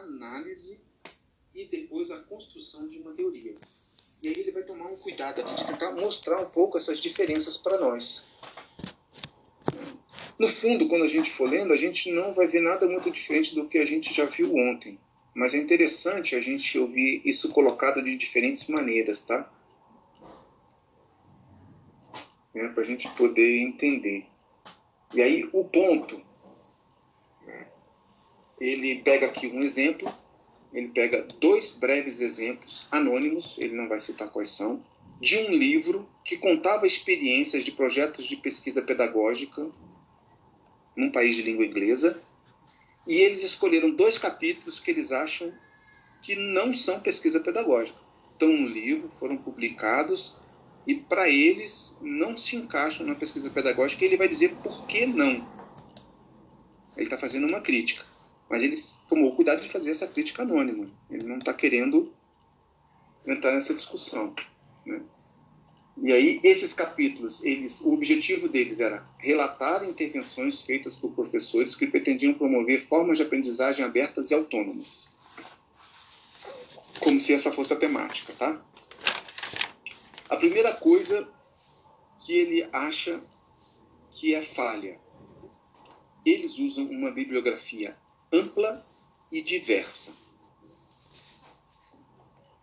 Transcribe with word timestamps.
análise 0.00 0.80
e 1.54 1.64
depois 1.66 2.10
a 2.10 2.18
construção 2.20 2.86
de 2.86 2.98
uma 2.98 3.12
teoria. 3.12 3.54
E 4.22 4.28
aí 4.28 4.34
ele 4.36 4.52
vai 4.52 4.62
tomar 4.62 4.86
um 4.86 4.96
cuidado 4.96 5.40
aqui 5.40 5.54
de 5.54 5.66
tentar 5.66 5.92
mostrar 5.92 6.40
um 6.40 6.50
pouco 6.50 6.76
essas 6.76 6.98
diferenças 6.98 7.56
para 7.56 7.78
nós. 7.78 8.24
No 10.38 10.48
fundo, 10.48 10.88
quando 10.88 11.04
a 11.04 11.08
gente 11.08 11.30
for 11.30 11.48
lendo, 11.48 11.72
a 11.72 11.76
gente 11.76 12.10
não 12.12 12.32
vai 12.32 12.46
ver 12.46 12.62
nada 12.62 12.86
muito 12.86 13.10
diferente 13.10 13.54
do 13.54 13.68
que 13.68 13.78
a 13.78 13.84
gente 13.84 14.12
já 14.12 14.24
viu 14.24 14.54
ontem. 14.56 14.98
Mas 15.34 15.54
é 15.54 15.58
interessante 15.58 16.34
a 16.34 16.40
gente 16.40 16.78
ouvir 16.78 17.22
isso 17.24 17.50
colocado 17.52 18.02
de 18.02 18.16
diferentes 18.16 18.66
maneiras, 18.68 19.24
tá? 19.24 19.50
É, 22.54 22.68
para 22.68 22.82
a 22.82 22.86
gente 22.86 23.08
poder 23.10 23.60
entender. 23.60 24.26
E 25.14 25.22
aí, 25.22 25.48
o 25.52 25.64
ponto. 25.64 26.29
Ele 28.60 29.00
pega 29.00 29.26
aqui 29.26 29.46
um 29.46 29.62
exemplo, 29.62 30.12
ele 30.72 30.88
pega 30.88 31.26
dois 31.40 31.72
breves 31.72 32.20
exemplos 32.20 32.86
anônimos, 32.90 33.58
ele 33.58 33.74
não 33.74 33.88
vai 33.88 33.98
citar 33.98 34.28
quais 34.28 34.50
são, 34.50 34.84
de 35.20 35.36
um 35.38 35.54
livro 35.54 36.08
que 36.24 36.36
contava 36.36 36.86
experiências 36.86 37.64
de 37.64 37.72
projetos 37.72 38.26
de 38.26 38.36
pesquisa 38.36 38.82
pedagógica 38.82 39.66
num 40.94 41.10
país 41.10 41.36
de 41.36 41.42
língua 41.42 41.64
inglesa, 41.64 42.22
e 43.06 43.14
eles 43.14 43.42
escolheram 43.42 43.90
dois 43.90 44.18
capítulos 44.18 44.78
que 44.78 44.90
eles 44.90 45.10
acham 45.10 45.52
que 46.20 46.36
não 46.36 46.74
são 46.74 47.00
pesquisa 47.00 47.40
pedagógica. 47.40 47.98
Estão 48.32 48.48
no 48.48 48.68
livro, 48.68 49.08
foram 49.08 49.36
publicados, 49.36 50.38
e 50.86 50.94
para 50.94 51.28
eles 51.28 51.96
não 52.00 52.36
se 52.36 52.56
encaixam 52.56 53.06
na 53.06 53.14
pesquisa 53.14 53.50
pedagógica, 53.50 54.04
e 54.04 54.08
ele 54.08 54.16
vai 54.16 54.28
dizer 54.28 54.54
por 54.62 54.86
que 54.86 55.06
não. 55.06 55.46
Ele 56.96 57.06
está 57.06 57.16
fazendo 57.16 57.46
uma 57.46 57.60
crítica, 57.60 58.04
mas 58.50 58.64
ele 58.64 58.82
tomou 59.08 59.36
cuidado 59.36 59.62
de 59.62 59.68
fazer 59.68 59.92
essa 59.92 60.08
crítica 60.08 60.42
anônima. 60.42 60.90
Ele 61.08 61.24
não 61.24 61.38
está 61.38 61.54
querendo 61.54 62.12
entrar 63.24 63.52
nessa 63.52 63.72
discussão. 63.72 64.34
Né? 64.84 65.00
E 66.02 66.12
aí, 66.12 66.40
esses 66.42 66.74
capítulos, 66.74 67.44
eles, 67.44 67.80
o 67.80 67.92
objetivo 67.92 68.48
deles 68.48 68.80
era 68.80 69.06
relatar 69.18 69.84
intervenções 69.84 70.62
feitas 70.62 70.96
por 70.96 71.12
professores 71.12 71.76
que 71.76 71.86
pretendiam 71.86 72.34
promover 72.34 72.84
formas 72.86 73.18
de 73.18 73.22
aprendizagem 73.22 73.84
abertas 73.84 74.30
e 74.30 74.34
autônomas. 74.34 75.16
Como 76.98 77.20
se 77.20 77.32
essa 77.32 77.52
fosse 77.52 77.72
a 77.72 77.78
temática, 77.78 78.32
tá? 78.32 78.60
A 80.28 80.36
primeira 80.36 80.72
coisa 80.72 81.28
que 82.24 82.32
ele 82.32 82.68
acha 82.72 83.22
que 84.10 84.34
é 84.34 84.42
falha. 84.42 84.98
Eles 86.26 86.58
usam 86.58 86.84
uma 86.86 87.10
bibliografia 87.10 87.96
ampla 88.32 88.84
e 89.30 89.42
diversa. 89.42 90.14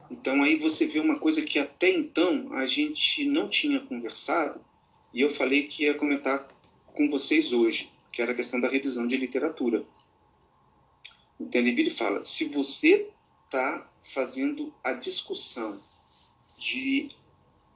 Então 0.09 0.41
aí 0.43 0.57
você 0.57 0.85
vê 0.85 0.99
uma 0.99 1.19
coisa 1.19 1.41
que 1.41 1.59
até 1.59 1.91
então 1.91 2.53
a 2.53 2.65
gente 2.65 3.25
não 3.25 3.49
tinha 3.49 3.79
conversado 3.79 4.59
e 5.13 5.21
eu 5.21 5.29
falei 5.29 5.63
que 5.63 5.83
ia 5.83 5.93
comentar 5.93 6.47
com 6.93 7.09
vocês 7.09 7.51
hoje, 7.51 7.91
que 8.11 8.21
era 8.21 8.31
a 8.31 8.35
questão 8.35 8.59
da 8.59 8.69
revisão 8.69 9.05
de 9.05 9.17
literatura. 9.17 9.85
Então 11.39 11.61
ele 11.61 11.89
fala: 11.89 12.23
se 12.23 12.45
você 12.45 13.09
está 13.45 13.89
fazendo 14.01 14.73
a 14.83 14.93
discussão 14.93 15.79
de 16.57 17.09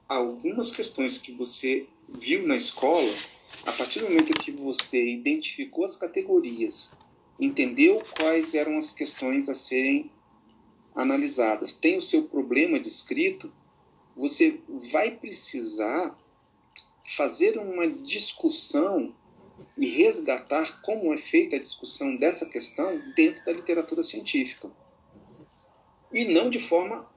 algumas 0.08 0.70
questões 0.70 1.18
que 1.18 1.32
você 1.32 1.86
viu 2.08 2.46
na 2.46 2.56
escola, 2.56 3.12
a 3.64 3.72
partir 3.72 4.00
do 4.00 4.08
momento 4.08 4.34
que 4.34 4.50
você 4.50 5.04
identificou 5.04 5.84
as 5.84 5.96
categorias, 5.96 6.92
entendeu 7.38 8.02
quais 8.18 8.54
eram 8.54 8.78
as 8.78 8.92
questões 8.92 9.48
a 9.48 9.54
serem 9.54 10.10
analisadas 10.94 11.72
tem 11.72 11.96
o 11.96 12.00
seu 12.00 12.24
problema 12.24 12.78
descrito, 12.78 13.52
você 14.14 14.60
vai 14.92 15.12
precisar 15.12 16.16
fazer 17.16 17.58
uma 17.58 17.88
discussão 17.88 19.14
e 19.76 19.86
resgatar 19.86 20.80
como 20.82 21.12
é 21.12 21.16
feita 21.16 21.56
a 21.56 21.60
discussão 21.60 22.16
dessa 22.16 22.46
questão 22.46 23.00
dentro 23.14 23.44
da 23.44 23.52
literatura 23.52 24.02
científica. 24.02 24.70
E 26.12 26.24
não 26.26 26.50
de 26.50 26.58
forma 26.58 27.08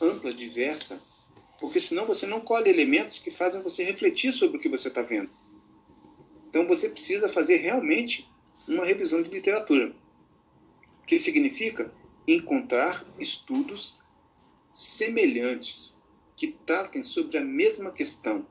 ampla, 0.00 0.32
diversa, 0.32 1.02
porque 1.58 1.80
senão 1.80 2.06
você 2.06 2.26
não 2.26 2.40
colhe 2.40 2.68
elementos 2.68 3.18
que 3.18 3.30
fazem 3.30 3.62
você 3.62 3.82
refletir 3.84 4.32
sobre 4.32 4.58
o 4.58 4.60
que 4.60 4.68
você 4.68 4.88
está 4.88 5.02
vendo. 5.02 5.32
Então 6.48 6.66
você 6.66 6.88
precisa 6.88 7.28
fazer 7.28 7.56
realmente 7.56 8.28
uma 8.68 8.84
revisão 8.84 9.22
de 9.22 9.30
literatura. 9.30 9.94
Que 11.06 11.18
significa 11.18 11.92
encontrar 12.26 13.04
estudos 13.18 14.00
semelhantes 14.72 16.00
que 16.36 16.48
tratem 16.48 17.02
sobre 17.02 17.38
a 17.38 17.44
mesma 17.44 17.90
questão, 17.90 18.46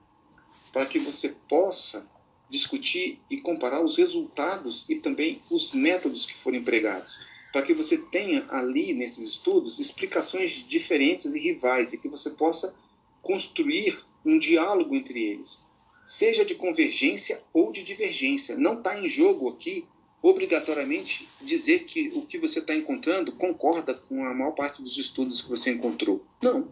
para 0.71 0.85
que 0.85 0.99
você 0.99 1.29
possa 1.47 2.09
discutir 2.49 3.19
e 3.29 3.39
comparar 3.39 3.81
os 3.81 3.97
resultados 3.97 4.85
e 4.89 4.95
também 4.95 5.41
os 5.49 5.73
métodos 5.73 6.25
que 6.25 6.33
foram 6.33 6.57
empregados, 6.57 7.25
para 7.51 7.61
que 7.61 7.73
você 7.73 7.97
tenha 7.97 8.45
ali 8.49 8.93
nesses 8.93 9.25
estudos 9.25 9.79
explicações 9.79 10.51
diferentes 10.67 11.33
e 11.33 11.39
rivais 11.39 11.93
e 11.93 11.97
que 11.97 12.09
você 12.09 12.29
possa 12.31 12.75
construir 13.21 13.97
um 14.25 14.37
diálogo 14.37 14.95
entre 14.95 15.23
eles, 15.23 15.65
seja 16.03 16.43
de 16.43 16.55
convergência 16.55 17.41
ou 17.53 17.71
de 17.71 17.83
divergência. 17.83 18.57
Não 18.57 18.77
está 18.77 18.99
em 18.99 19.07
jogo 19.07 19.49
aqui 19.49 19.87
obrigatoriamente 20.21 21.27
dizer 21.41 21.85
que 21.85 22.09
o 22.15 22.25
que 22.25 22.37
você 22.37 22.59
está 22.59 22.75
encontrando 22.75 23.31
concorda 23.33 23.93
com 23.93 24.25
a 24.25 24.33
maior 24.33 24.51
parte 24.51 24.81
dos 24.81 24.97
estudos 24.97 25.41
que 25.41 25.49
você 25.49 25.71
encontrou. 25.71 26.23
Não. 26.41 26.71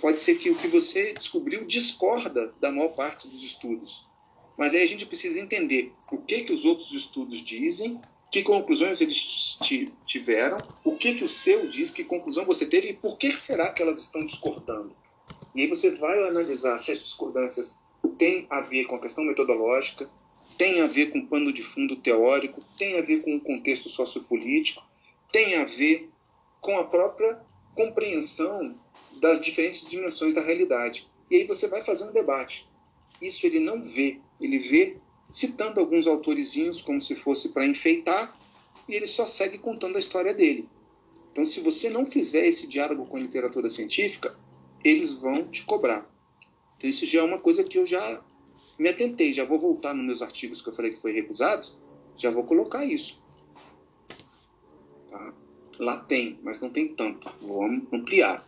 Pode 0.00 0.18
ser 0.18 0.34
que 0.34 0.50
o 0.50 0.54
que 0.54 0.68
você 0.68 1.12
descobriu 1.12 1.64
discorda 1.64 2.52
da 2.60 2.70
maior 2.70 2.88
parte 2.88 3.28
dos 3.28 3.42
estudos. 3.42 4.06
Mas 4.56 4.74
aí 4.74 4.82
a 4.82 4.86
gente 4.86 5.06
precisa 5.06 5.40
entender 5.40 5.92
o 6.10 6.18
que, 6.18 6.42
que 6.42 6.52
os 6.52 6.64
outros 6.64 6.92
estudos 6.92 7.38
dizem, 7.38 8.00
que 8.30 8.42
conclusões 8.42 9.00
eles 9.00 9.58
tiveram, 10.04 10.56
o 10.84 10.96
que, 10.96 11.14
que 11.14 11.24
o 11.24 11.28
seu 11.28 11.68
diz, 11.68 11.90
que 11.90 12.04
conclusão 12.04 12.44
você 12.44 12.66
teve 12.66 12.90
e 12.90 12.92
por 12.94 13.16
que 13.16 13.30
será 13.30 13.70
que 13.70 13.82
elas 13.82 13.98
estão 13.98 14.24
discordando. 14.24 14.94
E 15.54 15.62
aí 15.62 15.66
você 15.66 15.90
vai 15.92 16.26
analisar 16.26 16.78
se 16.78 16.92
as 16.92 16.98
discordâncias 16.98 17.82
têm 18.18 18.46
a 18.50 18.60
ver 18.60 18.86
com 18.86 18.96
a 18.96 19.00
questão 19.00 19.24
metodológica, 19.24 20.08
tem 20.56 20.80
a 20.80 20.86
ver 20.86 21.10
com 21.10 21.26
pano 21.26 21.52
de 21.52 21.62
fundo 21.62 21.96
teórico, 21.96 22.60
tem 22.76 22.98
a 22.98 23.02
ver 23.02 23.22
com 23.22 23.36
o 23.36 23.40
contexto 23.40 23.88
sociopolítico, 23.88 24.82
tem 25.30 25.56
a 25.56 25.64
ver 25.64 26.10
com 26.60 26.78
a 26.78 26.84
própria 26.84 27.40
compreensão 27.74 28.74
das 29.20 29.40
diferentes 29.42 29.88
dimensões 29.88 30.34
da 30.34 30.42
realidade. 30.42 31.08
E 31.30 31.36
aí 31.36 31.44
você 31.44 31.66
vai 31.66 31.82
fazer 31.82 32.04
um 32.04 32.12
debate. 32.12 32.68
Isso 33.20 33.46
ele 33.46 33.60
não 33.60 33.82
vê, 33.82 34.20
ele 34.40 34.58
vê 34.58 34.96
citando 35.30 35.80
alguns 35.80 36.06
autorizinhos 36.06 36.82
como 36.82 37.00
se 37.00 37.16
fosse 37.16 37.48
para 37.50 37.66
enfeitar, 37.66 38.36
e 38.88 38.94
ele 38.94 39.06
só 39.06 39.26
segue 39.26 39.58
contando 39.58 39.96
a 39.96 40.00
história 40.00 40.34
dele. 40.34 40.68
Então, 41.30 41.44
se 41.44 41.60
você 41.60 41.88
não 41.88 42.04
fizer 42.04 42.46
esse 42.46 42.66
diálogo 42.66 43.06
com 43.06 43.16
a 43.16 43.20
literatura 43.20 43.70
científica, 43.70 44.36
eles 44.84 45.12
vão 45.12 45.48
te 45.48 45.64
cobrar. 45.64 46.04
Então, 46.76 46.90
isso 46.90 47.06
já 47.06 47.20
é 47.20 47.22
uma 47.22 47.38
coisa 47.38 47.64
que 47.64 47.78
eu 47.78 47.86
já 47.86 48.22
me 48.78 48.88
atentei, 48.88 49.32
já 49.32 49.44
vou 49.44 49.58
voltar 49.58 49.94
nos 49.94 50.04
meus 50.04 50.22
artigos 50.22 50.62
que 50.62 50.68
eu 50.68 50.72
falei 50.72 50.92
que 50.92 51.00
foi 51.00 51.12
recusados, 51.12 51.76
já 52.16 52.30
vou 52.30 52.44
colocar 52.44 52.84
isso. 52.84 53.22
Tá? 55.10 55.34
Lá 55.78 55.96
tem, 55.98 56.38
mas 56.42 56.60
não 56.60 56.70
tem 56.70 56.88
tanto. 56.88 57.28
Vou 57.40 57.64
ampliar. 57.64 58.44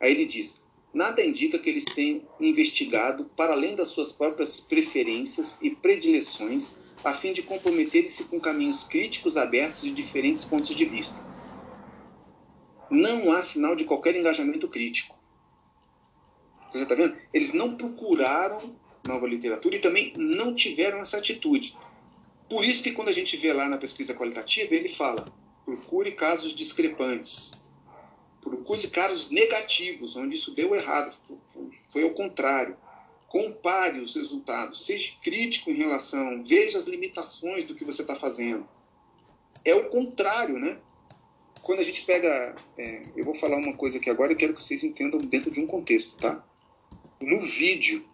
Aí 0.00 0.12
ele 0.12 0.26
diz: 0.26 0.62
nada 0.92 1.24
indica 1.24 1.58
que 1.58 1.70
eles 1.70 1.84
tenham 1.84 2.22
investigado 2.40 3.24
para 3.36 3.52
além 3.52 3.74
das 3.74 3.88
suas 3.88 4.12
próprias 4.12 4.60
preferências 4.60 5.60
e 5.62 5.70
predileções, 5.70 6.76
a 7.04 7.12
fim 7.12 7.32
de 7.32 7.42
comprometerem-se 7.42 8.24
com 8.24 8.40
caminhos 8.40 8.84
críticos 8.84 9.36
abertos 9.36 9.82
de 9.82 9.92
diferentes 9.92 10.44
pontos 10.44 10.74
de 10.74 10.84
vista. 10.84 11.18
Não 12.90 13.32
há 13.32 13.40
sinal 13.40 13.74
de 13.74 13.84
qualquer 13.84 14.14
engajamento 14.14 14.68
crítico. 14.68 15.18
Você 16.70 16.82
está 16.82 16.94
vendo? 16.94 17.16
Eles 17.32 17.52
não 17.52 17.76
procuraram 17.76 18.74
nova 19.06 19.26
literatura 19.26 19.76
e 19.76 19.80
também 19.80 20.12
não 20.16 20.54
tiveram 20.54 20.98
essa 20.98 21.18
atitude. 21.18 21.76
Por 22.48 22.64
isso 22.64 22.82
que 22.82 22.92
quando 22.92 23.08
a 23.08 23.12
gente 23.12 23.36
vê 23.36 23.52
lá 23.52 23.68
na 23.68 23.78
pesquisa 23.78 24.14
qualitativa, 24.14 24.74
ele 24.74 24.88
fala: 24.88 25.24
procure 25.64 26.12
casos 26.12 26.54
discrepantes, 26.54 27.52
procure 28.40 28.88
casos 28.88 29.30
negativos, 29.30 30.16
onde 30.16 30.34
isso 30.34 30.54
deu 30.54 30.74
errado, 30.74 31.14
foi 31.88 32.02
ao 32.02 32.10
contrário. 32.10 32.76
Compare 33.28 33.98
os 33.98 34.14
resultados, 34.14 34.84
seja 34.84 35.14
crítico 35.22 35.70
em 35.70 35.74
relação, 35.74 36.42
veja 36.42 36.76
as 36.76 36.84
limitações 36.84 37.64
do 37.64 37.74
que 37.74 37.84
você 37.84 38.02
está 38.02 38.14
fazendo. 38.14 38.68
É 39.64 39.74
o 39.74 39.88
contrário, 39.88 40.58
né? 40.58 40.78
Quando 41.62 41.78
a 41.78 41.84
gente 41.84 42.02
pega. 42.04 42.54
É, 42.76 43.02
eu 43.16 43.24
vou 43.24 43.34
falar 43.34 43.56
uma 43.56 43.74
coisa 43.74 43.96
aqui 43.96 44.10
agora, 44.10 44.32
eu 44.32 44.36
quero 44.36 44.52
que 44.52 44.60
vocês 44.60 44.84
entendam 44.84 45.18
dentro 45.18 45.50
de 45.50 45.60
um 45.60 45.66
contexto, 45.66 46.14
tá? 46.16 46.44
No 47.22 47.40
vídeo 47.40 48.04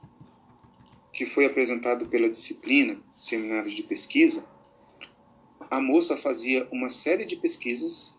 que 1.19 1.27
foi 1.27 1.47
apresentado 1.47 2.09
pela 2.09 2.31
disciplina 2.31 2.97
Seminários 3.17 3.75
de 3.75 3.83
Pesquisa, 3.83 4.47
a 5.69 5.81
moça 5.81 6.17
fazia 6.17 6.69
uma 6.71 6.91
série 6.91 7.25
de 7.25 7.35
pesquisas 7.35 8.17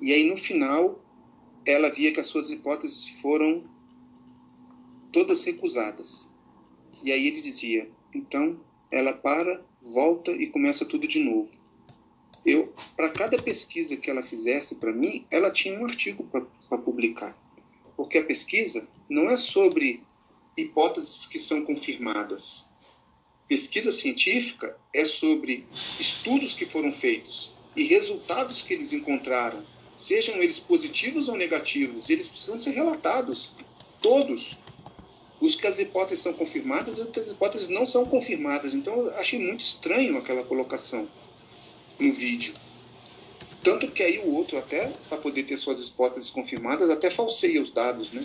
E 0.00 0.12
aí, 0.12 0.28
no 0.28 0.36
final, 0.36 1.00
ela 1.64 1.88
via 1.88 2.12
que 2.12 2.18
as 2.18 2.26
suas 2.26 2.50
hipóteses 2.50 3.08
foram 3.20 3.62
todas 5.12 5.44
recusadas. 5.44 6.34
E 7.04 7.12
aí 7.12 7.28
ele 7.28 7.40
dizia: 7.40 7.88
então 8.12 8.58
ela 8.90 9.12
para, 9.12 9.64
volta 9.80 10.32
e 10.32 10.48
começa 10.48 10.84
tudo 10.84 11.06
de 11.06 11.20
novo. 11.20 11.52
Eu, 12.44 12.74
para 12.96 13.10
cada 13.10 13.40
pesquisa 13.40 13.96
que 13.96 14.10
ela 14.10 14.22
fizesse 14.22 14.80
para 14.80 14.92
mim, 14.92 15.24
ela 15.30 15.52
tinha 15.52 15.78
um 15.78 15.84
artigo 15.84 16.24
para 16.24 16.78
publicar, 16.78 17.38
porque 17.96 18.18
a 18.18 18.24
pesquisa 18.24 18.88
não 19.08 19.26
é 19.26 19.36
sobre 19.36 20.02
hipóteses 20.56 21.26
que 21.26 21.38
são 21.38 21.64
confirmadas. 21.64 22.70
Pesquisa 23.48 23.92
científica 23.92 24.76
é 24.92 25.04
sobre 25.04 25.66
estudos 26.00 26.54
que 26.54 26.64
foram 26.64 26.92
feitos 26.92 27.52
e 27.76 27.84
resultados 27.84 28.62
que 28.62 28.72
eles 28.72 28.92
encontraram, 28.92 29.62
sejam 29.94 30.42
eles 30.42 30.58
positivos 30.58 31.28
ou 31.28 31.36
negativos, 31.36 32.08
eles 32.08 32.28
precisam 32.28 32.58
ser 32.58 32.70
relatados, 32.70 33.50
todos. 34.00 34.58
Os 35.40 35.56
que 35.56 35.66
as 35.66 35.78
hipóteses 35.78 36.22
são 36.22 36.32
confirmadas 36.32 36.96
e 36.96 37.02
os 37.02 37.10
que 37.10 37.20
as 37.20 37.28
hipóteses 37.28 37.68
não 37.68 37.84
são 37.84 38.06
confirmadas. 38.06 38.72
Então 38.72 38.94
eu 39.00 39.14
achei 39.16 39.38
muito 39.38 39.60
estranho 39.60 40.16
aquela 40.16 40.42
colocação 40.44 41.06
no 41.98 42.12
vídeo. 42.12 42.54
Tanto 43.62 43.88
que 43.88 44.02
aí 44.02 44.20
o 44.20 44.32
outro, 44.32 44.56
até 44.56 44.90
para 45.08 45.18
poder 45.18 45.42
ter 45.42 45.56
suas 45.56 45.88
hipóteses 45.88 46.30
confirmadas, 46.30 46.88
até 46.88 47.10
falseia 47.10 47.60
os 47.60 47.70
dados, 47.70 48.12
né? 48.12 48.24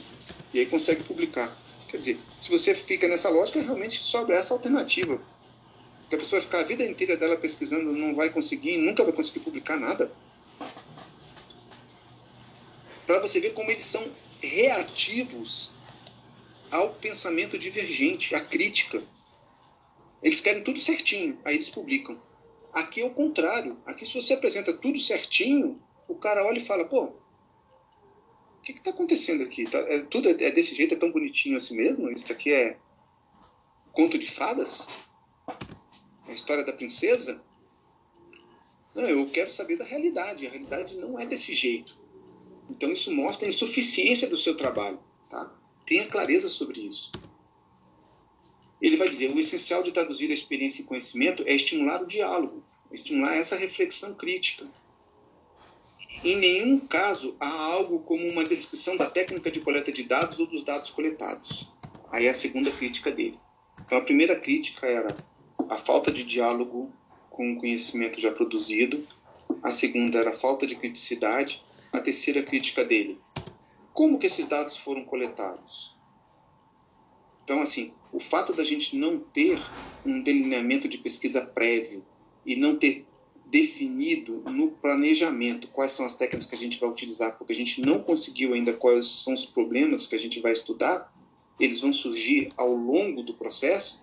E 0.53 0.59
aí 0.59 0.65
consegue 0.65 1.03
publicar. 1.03 1.57
Quer 1.89 1.97
dizer, 1.97 2.19
se 2.39 2.49
você 2.49 2.75
fica 2.75 3.07
nessa 3.07 3.29
lógica, 3.29 3.61
realmente 3.61 4.01
sobra 4.01 4.35
essa 4.35 4.53
alternativa. 4.53 5.19
Porque 6.01 6.15
a 6.15 6.19
pessoa 6.19 6.41
ficar 6.41 6.59
a 6.59 6.63
vida 6.63 6.83
inteira 6.83 7.17
dela 7.17 7.37
pesquisando, 7.37 7.91
não 7.91 8.15
vai 8.15 8.29
conseguir, 8.29 8.77
nunca 8.77 9.03
vai 9.03 9.11
conseguir 9.11 9.39
publicar 9.39 9.79
nada. 9.79 10.11
Para 13.07 13.19
você 13.19 13.39
ver 13.39 13.53
como 13.53 13.71
eles 13.71 13.83
são 13.83 14.07
reativos 14.39 15.71
ao 16.69 16.93
pensamento 16.93 17.57
divergente, 17.57 18.35
à 18.35 18.39
crítica. 18.39 19.01
Eles 20.21 20.41
querem 20.41 20.63
tudo 20.63 20.79
certinho, 20.79 21.39
aí 21.43 21.55
eles 21.55 21.69
publicam. 21.69 22.19
Aqui 22.71 23.01
é 23.01 23.05
o 23.05 23.09
contrário. 23.09 23.77
Aqui, 23.85 24.05
se 24.05 24.21
você 24.21 24.33
apresenta 24.33 24.73
tudo 24.73 24.99
certinho, 24.99 25.81
o 26.07 26.13
cara 26.13 26.45
olha 26.45 26.59
e 26.59 26.65
fala: 26.65 26.85
pô, 26.85 27.13
que 28.73 28.79
está 28.79 28.91
acontecendo 28.91 29.43
aqui? 29.43 29.63
Tá, 29.63 29.77
é, 29.79 29.99
tudo 30.03 30.29
é, 30.29 30.31
é, 30.31 30.51
desse 30.51 30.75
jeito, 30.75 30.93
é 30.93 30.97
tão 30.97 31.11
bonitinho 31.11 31.57
assim 31.57 31.75
mesmo? 31.75 32.09
Isso 32.11 32.31
aqui 32.31 32.51
é 32.51 32.77
conto 33.91 34.17
de 34.17 34.29
fadas? 34.29 34.87
É 36.27 36.31
a 36.31 36.33
história 36.33 36.65
da 36.65 36.73
princesa? 36.73 37.43
Não, 38.93 39.03
eu 39.03 39.25
quero 39.27 39.51
saber 39.51 39.77
da 39.77 39.85
realidade. 39.85 40.45
A 40.45 40.49
realidade 40.49 40.97
não 40.97 41.19
é 41.19 41.25
desse 41.25 41.53
jeito. 41.53 41.97
Então 42.69 42.91
isso 42.91 43.11
mostra 43.11 43.45
a 43.45 43.49
insuficiência 43.49 44.27
do 44.27 44.37
seu 44.37 44.55
trabalho. 44.55 44.99
Tá? 45.29 45.51
Tenha 45.85 46.05
clareza 46.05 46.49
sobre 46.49 46.81
isso. 46.81 47.11
Ele 48.81 48.97
vai 48.97 49.09
dizer: 49.09 49.31
o 49.31 49.39
essencial 49.39 49.83
de 49.83 49.91
traduzir 49.91 50.29
a 50.29 50.33
experiência 50.33 50.81
em 50.81 50.85
conhecimento 50.85 51.43
é 51.45 51.53
estimular 51.53 52.01
o 52.01 52.07
diálogo, 52.07 52.63
estimular 52.91 53.35
essa 53.35 53.55
reflexão 53.55 54.13
crítica. 54.13 54.65
Em 56.23 56.37
nenhum 56.37 56.79
caso 56.79 57.35
há 57.39 57.47
algo 57.47 57.99
como 57.99 58.27
uma 58.29 58.43
descrição 58.43 58.97
da 58.97 59.09
técnica 59.09 59.49
de 59.49 59.61
coleta 59.61 59.91
de 59.91 60.03
dados 60.03 60.39
ou 60.39 60.47
dos 60.47 60.63
dados 60.63 60.89
coletados. 60.89 61.71
Aí 62.11 62.25
é 62.25 62.29
a 62.29 62.33
segunda 62.33 62.71
crítica 62.71 63.11
dele. 63.11 63.39
Então 63.83 63.97
a 63.97 64.01
primeira 64.01 64.35
crítica 64.35 64.85
era 64.87 65.15
a 65.69 65.77
falta 65.77 66.11
de 66.11 66.23
diálogo 66.23 66.91
com 67.29 67.53
o 67.53 67.57
conhecimento 67.57 68.19
já 68.19 68.31
produzido. 68.31 69.07
A 69.63 69.71
segunda 69.71 70.19
era 70.19 70.31
a 70.31 70.33
falta 70.33 70.67
de 70.67 70.75
criticidade. 70.75 71.63
A 71.93 71.99
terceira 71.99 72.43
crítica 72.43 72.83
dele: 72.83 73.19
como 73.93 74.19
que 74.19 74.27
esses 74.27 74.47
dados 74.47 74.75
foram 74.75 75.05
coletados? 75.05 75.95
Então, 77.43 77.61
assim, 77.61 77.93
o 78.11 78.19
fato 78.19 78.53
da 78.53 78.63
gente 78.63 78.95
não 78.95 79.19
ter 79.19 79.59
um 80.05 80.21
delineamento 80.21 80.87
de 80.87 80.97
pesquisa 80.97 81.45
prévio 81.45 82.05
e 82.45 82.55
não 82.55 82.77
ter 82.77 83.07
definido 83.49 84.43
no 84.51 84.71
planejamento 84.71 85.67
quais 85.69 85.91
são 85.91 86.05
as 86.05 86.15
técnicas 86.15 86.45
que 86.45 86.55
a 86.55 86.57
gente 86.57 86.79
vai 86.79 86.89
utilizar, 86.89 87.37
porque 87.37 87.53
a 87.53 87.55
gente 87.55 87.81
não 87.81 87.99
conseguiu 87.99 88.53
ainda 88.53 88.73
quais 88.73 89.05
são 89.07 89.33
os 89.33 89.45
problemas 89.45 90.05
que 90.05 90.15
a 90.15 90.19
gente 90.19 90.39
vai 90.39 90.51
estudar, 90.51 91.11
eles 91.59 91.81
vão 91.81 91.91
surgir 91.91 92.49
ao 92.55 92.73
longo 92.73 93.23
do 93.23 93.33
processo. 93.33 94.01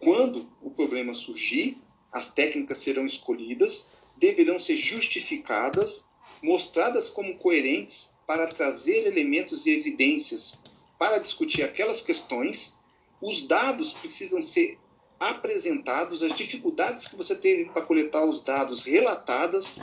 Quando 0.00 0.46
o 0.62 0.70
problema 0.70 1.14
surgir, 1.14 1.78
as 2.12 2.32
técnicas 2.32 2.78
serão 2.78 3.04
escolhidas, 3.04 3.88
deverão 4.16 4.58
ser 4.58 4.76
justificadas, 4.76 6.08
mostradas 6.42 7.08
como 7.08 7.36
coerentes 7.36 8.16
para 8.26 8.46
trazer 8.46 9.06
elementos 9.06 9.66
e 9.66 9.70
evidências 9.70 10.60
para 10.98 11.18
discutir 11.18 11.62
aquelas 11.62 12.02
questões. 12.02 12.78
Os 13.20 13.42
dados 13.42 13.92
precisam 13.94 14.42
ser 14.42 14.78
apresentados, 15.18 16.22
as 16.22 16.36
dificuldades 16.36 17.08
que 17.08 17.16
você 17.16 17.34
teve 17.34 17.66
para 17.70 17.82
coletar 17.82 18.24
os 18.24 18.40
dados 18.40 18.82
relatadas, 18.82 19.80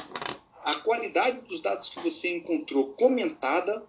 a 0.63 0.75
qualidade 0.75 1.41
dos 1.41 1.61
dados 1.61 1.89
que 1.89 1.99
você 1.99 2.35
encontrou 2.35 2.93
comentada, 2.93 3.85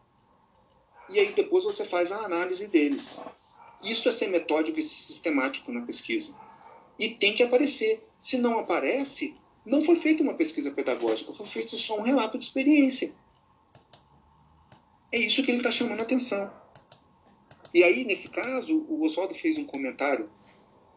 e 1.08 1.20
aí 1.20 1.32
depois 1.32 1.64
você 1.64 1.84
faz 1.84 2.10
a 2.10 2.24
análise 2.24 2.66
deles. 2.68 3.22
Isso 3.82 4.08
é 4.08 4.12
ser 4.12 4.28
metódico 4.28 4.80
e 4.80 4.82
sistemático 4.82 5.70
na 5.72 5.82
pesquisa. 5.82 6.36
E 6.98 7.10
tem 7.10 7.34
que 7.34 7.42
aparecer. 7.42 8.04
Se 8.20 8.38
não 8.38 8.58
aparece, 8.58 9.36
não 9.64 9.84
foi 9.84 9.96
feita 9.96 10.22
uma 10.22 10.34
pesquisa 10.34 10.70
pedagógica, 10.70 11.32
foi 11.32 11.46
feito 11.46 11.76
só 11.76 11.98
um 11.98 12.02
relato 12.02 12.38
de 12.38 12.44
experiência. 12.44 13.14
É 15.12 15.18
isso 15.18 15.44
que 15.44 15.50
ele 15.50 15.58
está 15.58 15.70
chamando 15.70 16.00
a 16.00 16.02
atenção. 16.02 16.50
E 17.72 17.84
aí, 17.84 18.04
nesse 18.04 18.30
caso, 18.30 18.84
o 18.88 19.04
Oswaldo 19.04 19.34
fez 19.34 19.58
um 19.58 19.64
comentário 19.64 20.28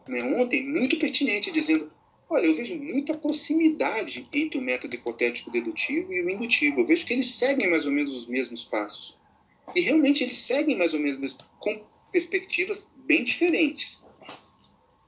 né, 0.08 0.22
ontem 0.22 0.66
muito 0.66 0.98
pertinente, 0.98 1.50
dizendo: 1.50 1.90
olha, 2.28 2.46
eu 2.46 2.54
vejo 2.54 2.76
muita 2.76 3.16
proximidade 3.16 4.28
entre 4.32 4.58
o 4.58 4.62
método 4.62 4.94
hipotético 4.94 5.50
dedutivo 5.50 6.12
e 6.12 6.22
o 6.22 6.30
indutivo. 6.30 6.80
Eu 6.80 6.86
vejo 6.86 7.06
que 7.06 7.12
eles 7.12 7.34
seguem 7.34 7.68
mais 7.68 7.86
ou 7.86 7.92
menos 7.92 8.14
os 8.14 8.26
mesmos 8.26 8.64
passos. 8.64 9.18
E 9.74 9.80
realmente 9.80 10.22
eles 10.24 10.38
seguem 10.38 10.76
mais 10.76 10.94
ou 10.94 11.00
menos 11.00 11.36
com 11.58 11.84
perspectivas 12.10 12.90
bem 12.96 13.24
diferentes. 13.24 14.06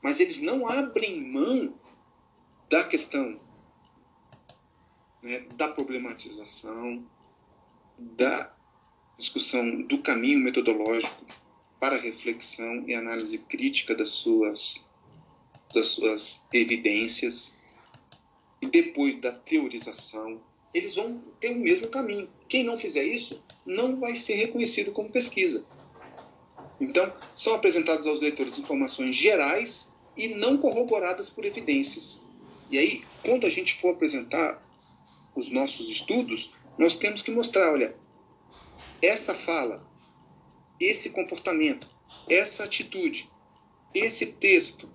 Mas 0.03 0.21
eles 0.21 0.41
não 0.41 0.67
abrem 0.67 1.21
mão 1.21 1.75
da 2.69 2.85
questão 2.85 3.41
né, 5.23 5.47
da 5.57 5.69
problematização, 5.69 7.07
da 7.99 8.53
discussão 9.17 9.83
do 9.83 10.03
caminho 10.03 10.41
metodológico 10.41 11.25
para 11.83 11.97
reflexão 11.97 12.85
e 12.87 12.95
análise 12.95 13.39
crítica 13.39 13.93
das 13.93 14.11
suas, 14.11 14.89
das 15.75 15.89
suas 15.89 16.47
evidências. 16.55 17.59
E 18.61 18.67
depois 18.69 19.21
da 19.21 19.33
teorização, 19.33 20.41
eles 20.73 20.95
vão 20.95 21.21
ter 21.41 21.51
o 21.51 21.59
mesmo 21.59 21.89
caminho. 21.89 22.31
Quem 22.49 22.63
não 22.63 22.79
fizer 22.79 23.03
isso 23.03 23.43
não 23.67 23.99
vai 23.99 24.15
ser 24.15 24.35
reconhecido 24.35 24.93
como 24.93 25.11
pesquisa. 25.11 25.67
Então, 26.81 27.13
são 27.35 27.57
apresentadas 27.57 28.07
aos 28.07 28.21
leitores 28.21 28.57
informações 28.61 29.17
gerais 29.17 29.93
e 30.17 30.37
não 30.37 30.59
corroboradas 30.59 31.29
por 31.31 31.45
evidências. 31.45 32.25
E 32.71 32.79
aí, 32.79 33.05
quando 33.25 33.45
a 33.45 33.51
gente 33.51 33.81
for 33.81 33.95
apresentar 33.95 34.65
os 35.35 35.51
nossos 35.51 35.89
estudos, 35.89 36.55
nós 36.79 36.95
temos 36.95 37.23
que 37.23 37.33
mostrar, 37.33 37.73
olha, 37.73 37.97
essa 39.03 39.35
fala 39.35 39.83
esse 40.85 41.11
comportamento, 41.11 41.89
essa 42.29 42.65
atitude, 42.65 43.31
esse 43.95 44.27
texto 44.27 44.89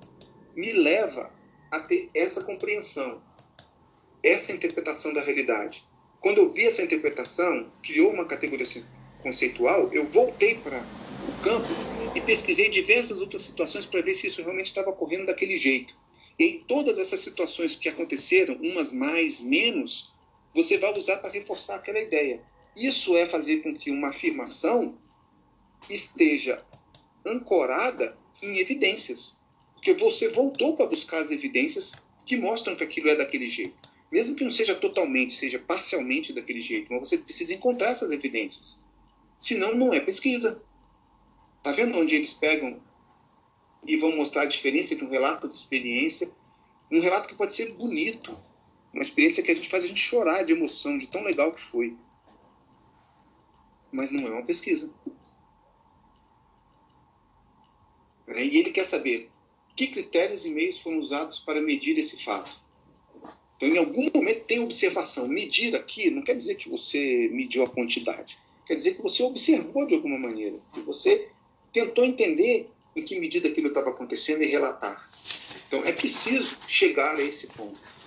me 0.55 0.73
leva 0.73 1.31
a 1.71 1.79
ter 1.79 2.09
essa 2.13 2.43
compreensão, 2.43 3.21
essa 4.23 4.51
interpretação 4.51 5.13
da 5.13 5.21
realidade. 5.21 5.85
Quando 6.19 6.39
eu 6.39 6.49
vi 6.49 6.65
essa 6.65 6.81
interpretação, 6.81 7.71
criou 7.83 8.11
uma 8.11 8.25
categoria 8.25 8.65
conceitual, 9.21 9.93
eu 9.93 10.05
voltei 10.05 10.55
para 10.55 10.79
o 11.27 11.41
campo 11.43 11.67
e 12.15 12.21
pesquisei 12.21 12.69
diversas 12.69 13.21
outras 13.21 13.43
situações 13.43 13.85
para 13.85 14.01
ver 14.01 14.13
se 14.13 14.27
isso 14.27 14.41
realmente 14.41 14.67
estava 14.67 14.89
ocorrendo 14.89 15.27
daquele 15.27 15.57
jeito. 15.57 15.93
E 16.39 16.43
em 16.43 16.59
todas 16.59 16.99
essas 16.99 17.19
situações 17.19 17.75
que 17.75 17.89
aconteceram, 17.89 18.55
umas 18.55 18.91
mais, 18.91 19.41
menos, 19.41 20.13
você 20.53 20.77
vai 20.77 20.95
usar 20.97 21.17
para 21.17 21.31
reforçar 21.31 21.75
aquela 21.75 21.99
ideia. 21.99 22.41
Isso 22.75 23.15
é 23.15 23.25
fazer 23.25 23.57
com 23.57 23.75
que 23.75 23.89
uma 23.91 24.09
afirmação 24.09 24.97
esteja 25.89 26.63
ancorada 27.25 28.17
em 28.41 28.57
evidências. 28.57 29.39
Porque 29.73 29.93
você 29.93 30.29
voltou 30.29 30.75
para 30.75 30.87
buscar 30.87 31.21
as 31.21 31.31
evidências 31.31 31.93
que 32.25 32.35
mostram 32.35 32.75
que 32.75 32.83
aquilo 32.83 33.09
é 33.09 33.15
daquele 33.15 33.45
jeito. 33.45 33.75
Mesmo 34.11 34.35
que 34.35 34.43
não 34.43 34.51
seja 34.51 34.75
totalmente, 34.75 35.33
seja 35.33 35.59
parcialmente 35.59 36.33
daquele 36.33 36.61
jeito, 36.61 36.91
mas 36.91 37.07
você 37.07 37.17
precisa 37.17 37.53
encontrar 37.53 37.89
essas 37.89 38.11
evidências. 38.11 38.81
Senão, 39.37 39.75
não 39.75 39.93
é 39.93 39.99
pesquisa. 39.99 40.61
Está 41.57 41.71
vendo 41.71 41.97
onde 41.97 42.15
eles 42.15 42.33
pegam 42.33 42.81
e 43.85 43.97
vão 43.97 44.15
mostrar 44.15 44.43
a 44.43 44.45
diferença 44.45 44.93
entre 44.93 45.05
um 45.05 45.09
relato 45.09 45.47
de 45.47 45.57
experiência, 45.57 46.31
um 46.91 46.99
relato 46.99 47.27
que 47.27 47.35
pode 47.35 47.53
ser 47.53 47.73
bonito, 47.73 48.37
uma 48.93 49.03
experiência 49.03 49.43
que 49.43 49.51
a 49.51 49.53
gente 49.53 49.69
faz 49.69 49.83
a 49.83 49.87
gente 49.87 49.99
chorar 49.99 50.43
de 50.43 50.53
emoção, 50.53 50.97
de 50.97 51.07
tão 51.07 51.23
legal 51.23 51.51
que 51.53 51.61
foi. 51.61 51.95
mas 53.91 54.09
não 54.09 54.27
é 54.27 54.31
uma 54.31 54.45
pesquisa. 54.45 54.93
É, 55.05 55.11
e 58.27 58.57
ele 58.57 58.71
quer 58.71 58.85
saber 58.85 59.29
que 59.75 59.87
critérios 59.87 60.45
e 60.45 60.49
meios 60.49 60.79
foram 60.79 60.99
usados 60.99 61.39
para 61.39 61.61
medir 61.61 61.97
esse 61.97 62.23
fato. 62.23 62.51
Então, 63.55 63.69
em 63.69 63.77
algum 63.77 64.09
momento 64.13 64.43
tem 64.45 64.59
observação. 64.59 65.27
Medir 65.27 65.75
aqui 65.75 66.09
não 66.09 66.21
quer 66.21 66.35
dizer 66.35 66.55
que 66.55 66.69
você 66.69 67.29
mediu 67.31 67.63
a 67.63 67.69
quantidade. 67.69 68.37
Quer 68.65 68.75
dizer 68.75 68.95
que 68.95 69.01
você 69.01 69.23
observou 69.23 69.85
de 69.87 69.95
alguma 69.95 70.17
maneira. 70.17 70.57
Que 70.73 70.81
você 70.81 71.27
tentou 71.71 72.03
entender 72.03 72.69
em 72.95 73.01
que 73.01 73.19
medida 73.19 73.47
aquilo 73.47 73.67
estava 73.67 73.89
acontecendo 73.89 74.43
e 74.43 74.47
relatar. 74.47 75.09
Então, 75.67 75.83
é 75.85 75.91
preciso 75.91 76.57
chegar 76.67 77.15
a 77.15 77.21
esse 77.21 77.47
ponto. 77.47 77.79
Né? 77.79 77.97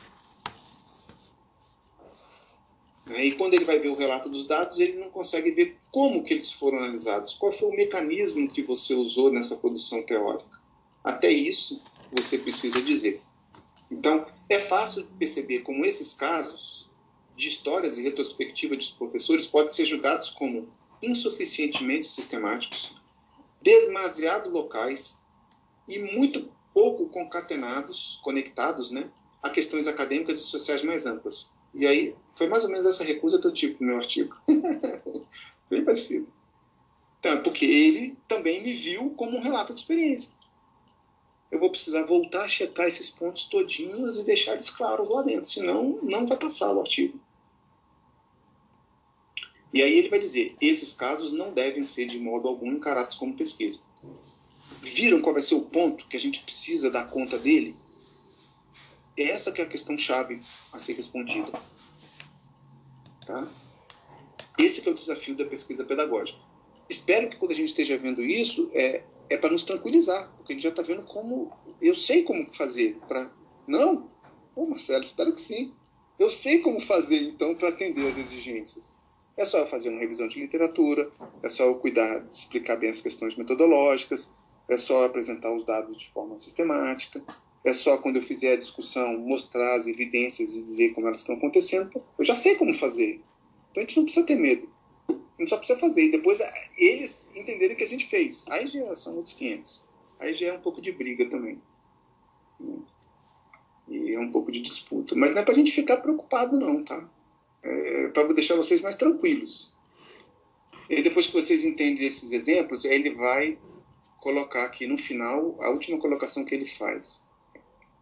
E 3.16 3.32
quando 3.32 3.54
ele 3.54 3.64
vai 3.64 3.78
ver 3.78 3.88
o 3.88 3.96
relato 3.96 4.28
dos 4.28 4.46
dados, 4.46 4.78
ele 4.78 4.98
não 4.98 5.10
consegue 5.10 5.50
ver 5.50 5.76
como 5.90 6.22
que 6.22 6.34
eles 6.34 6.52
foram 6.52 6.78
analisados, 6.78 7.34
qual 7.34 7.52
foi 7.52 7.68
o 7.68 7.76
mecanismo 7.76 8.48
que 8.48 8.62
você 8.62 8.94
usou 8.94 9.32
nessa 9.32 9.56
produção 9.56 10.02
teórica. 10.04 10.60
Até 11.02 11.30
isso 11.30 11.80
você 12.12 12.38
precisa 12.38 12.80
dizer. 12.80 13.20
Então, 13.90 14.26
é 14.48 14.58
fácil 14.58 15.06
perceber 15.18 15.60
como 15.60 15.84
esses 15.84 16.14
casos 16.14 16.90
de 17.36 17.48
histórias 17.48 17.96
e 17.96 18.02
retrospectiva 18.02 18.76
dos 18.76 18.90
professores 18.90 19.46
podem 19.46 19.72
ser 19.72 19.84
julgados 19.84 20.30
como 20.30 20.68
insuficientemente 21.02 22.06
sistemáticos, 22.06 22.94
demasiado 23.62 24.50
locais 24.50 25.26
e 25.88 25.98
muito 25.98 26.50
pouco 26.72 27.08
concatenados, 27.08 28.20
conectados, 28.22 28.90
né, 28.90 29.10
a 29.42 29.50
questões 29.50 29.86
acadêmicas 29.86 30.38
e 30.38 30.44
sociais 30.44 30.82
mais 30.82 31.06
amplas. 31.06 31.52
E 31.74 31.86
aí, 31.86 32.14
foi 32.34 32.48
mais 32.48 32.64
ou 32.64 32.70
menos 32.70 32.86
essa 32.86 33.04
recusa 33.04 33.38
que 33.40 33.46
eu 33.46 33.52
tive 33.52 33.76
no 33.80 33.88
meu 33.88 33.96
artigo. 33.98 34.36
Bem 35.70 35.84
parecido. 35.84 36.32
Então, 37.18 37.42
porque 37.42 37.64
ele 37.64 38.16
também 38.26 38.62
me 38.62 38.72
viu 38.72 39.10
como 39.10 39.36
um 39.36 39.42
relato 39.42 39.74
de 39.74 39.80
experiência. 39.80 40.32
Eu 41.50 41.58
vou 41.58 41.70
precisar 41.70 42.04
voltar 42.04 42.44
a 42.44 42.48
checar 42.48 42.86
esses 42.86 43.10
pontos 43.10 43.44
todinhos 43.44 44.18
e 44.18 44.24
deixar 44.24 44.52
eles 44.52 44.70
claros 44.70 45.10
lá 45.10 45.22
dentro, 45.22 45.50
senão 45.50 45.98
não 46.02 46.26
vai 46.26 46.38
passar 46.38 46.72
o 46.72 46.80
artigo. 46.80 47.20
E 49.72 49.82
aí 49.82 49.98
ele 49.98 50.08
vai 50.08 50.18
dizer, 50.18 50.56
esses 50.60 50.92
casos 50.92 51.32
não 51.32 51.52
devem 51.52 51.84
ser 51.84 52.06
de 52.06 52.18
modo 52.18 52.48
algum 52.48 52.72
encarados 52.72 53.14
como 53.14 53.36
pesquisa. 53.36 53.82
Viram 54.80 55.20
qual 55.20 55.34
vai 55.34 55.42
ser 55.42 55.54
o 55.54 55.62
ponto 55.62 56.06
que 56.06 56.16
a 56.16 56.20
gente 56.20 56.40
precisa 56.40 56.90
dar 56.90 57.10
conta 57.10 57.38
dele? 57.38 57.76
Essa 59.22 59.52
que 59.52 59.60
é 59.60 59.64
a 59.64 59.68
questão 59.68 59.98
chave 59.98 60.40
a 60.72 60.78
ser 60.78 60.94
respondida. 60.94 61.52
Tá? 63.26 63.46
Esse 64.58 64.86
é 64.88 64.90
o 64.90 64.94
desafio 64.94 65.36
da 65.36 65.44
pesquisa 65.44 65.84
pedagógica. 65.84 66.40
Espero 66.88 67.28
que 67.28 67.36
quando 67.36 67.52
a 67.52 67.54
gente 67.54 67.68
esteja 67.68 67.96
vendo 67.96 68.22
isso, 68.22 68.70
é, 68.72 69.02
é 69.28 69.36
para 69.36 69.50
nos 69.50 69.62
tranquilizar, 69.62 70.30
porque 70.36 70.52
a 70.52 70.56
gente 70.56 70.62
já 70.62 70.70
está 70.70 70.82
vendo 70.82 71.02
como. 71.02 71.52
Eu 71.80 71.94
sei 71.94 72.22
como 72.22 72.52
fazer 72.52 72.98
para. 73.06 73.30
Não? 73.66 74.10
Pô, 74.54 74.66
Marcelo, 74.66 75.04
espero 75.04 75.32
que 75.32 75.40
sim. 75.40 75.72
Eu 76.18 76.28
sei 76.28 76.60
como 76.60 76.80
fazer, 76.80 77.22
então, 77.22 77.54
para 77.54 77.68
atender 77.68 78.06
as 78.06 78.18
exigências. 78.18 78.92
É 79.36 79.44
só 79.44 79.58
eu 79.58 79.66
fazer 79.66 79.88
uma 79.88 80.00
revisão 80.00 80.26
de 80.26 80.40
literatura, 80.40 81.10
é 81.42 81.48
só 81.48 81.64
eu 81.64 81.76
cuidar 81.76 82.18
de 82.18 82.32
explicar 82.32 82.76
bem 82.76 82.90
as 82.90 83.00
questões 83.00 83.36
metodológicas, 83.36 84.36
é 84.68 84.76
só 84.76 85.06
apresentar 85.06 85.54
os 85.54 85.64
dados 85.64 85.96
de 85.96 86.10
forma 86.10 86.36
sistemática, 86.36 87.22
é 87.64 87.72
só 87.72 87.98
quando 87.98 88.16
eu 88.16 88.22
fizer 88.22 88.52
a 88.52 88.56
discussão 88.56 89.18
mostrar 89.18 89.74
as 89.74 89.86
evidências 89.86 90.54
e 90.54 90.64
dizer 90.64 90.94
como 90.94 91.06
elas 91.06 91.20
estão 91.20 91.36
acontecendo. 91.36 92.02
Eu 92.18 92.24
já 92.24 92.34
sei 92.34 92.54
como 92.54 92.72
fazer. 92.72 93.20
Então 93.70 93.82
a 93.82 93.86
gente 93.86 93.96
não 93.96 94.04
precisa 94.04 94.26
ter 94.26 94.36
medo. 94.36 94.68
A 95.08 95.12
gente 95.38 95.48
só 95.48 95.58
precisa 95.58 95.78
fazer. 95.78 96.06
E 96.06 96.10
depois 96.10 96.40
eles 96.76 97.30
entenderem 97.34 97.74
o 97.74 97.78
que 97.78 97.84
a 97.84 97.88
gente 97.88 98.06
fez. 98.06 98.44
Aí 98.48 98.66
já 98.66 98.94
são 98.96 99.16
outros 99.16 99.34
500. 99.34 99.82
Aí 100.18 100.34
já 100.34 100.46
é 100.46 100.52
um 100.54 100.60
pouco 100.60 100.80
de 100.80 100.92
briga 100.92 101.28
também. 101.28 101.60
E 103.88 104.14
é 104.14 104.20
um 104.20 104.32
pouco 104.32 104.50
de 104.50 104.62
disputa. 104.62 105.14
Mas 105.14 105.32
não 105.32 105.42
é 105.42 105.44
para 105.44 105.52
a 105.52 105.56
gente 105.56 105.72
ficar 105.72 105.98
preocupado, 105.98 106.58
não, 106.58 106.82
tá? 106.82 107.06
É 107.62 108.08
para 108.08 108.32
deixar 108.32 108.54
vocês 108.56 108.80
mais 108.80 108.96
tranquilos. 108.96 109.76
E 110.88 111.02
depois 111.02 111.26
que 111.26 111.34
vocês 111.34 111.64
entendem 111.64 112.06
esses 112.06 112.32
exemplos, 112.32 112.86
ele 112.86 113.10
vai 113.10 113.58
colocar 114.18 114.64
aqui 114.64 114.86
no 114.86 114.96
final 114.96 115.56
a 115.60 115.70
última 115.70 115.98
colocação 115.98 116.44
que 116.44 116.54
ele 116.54 116.66
faz 116.66 117.29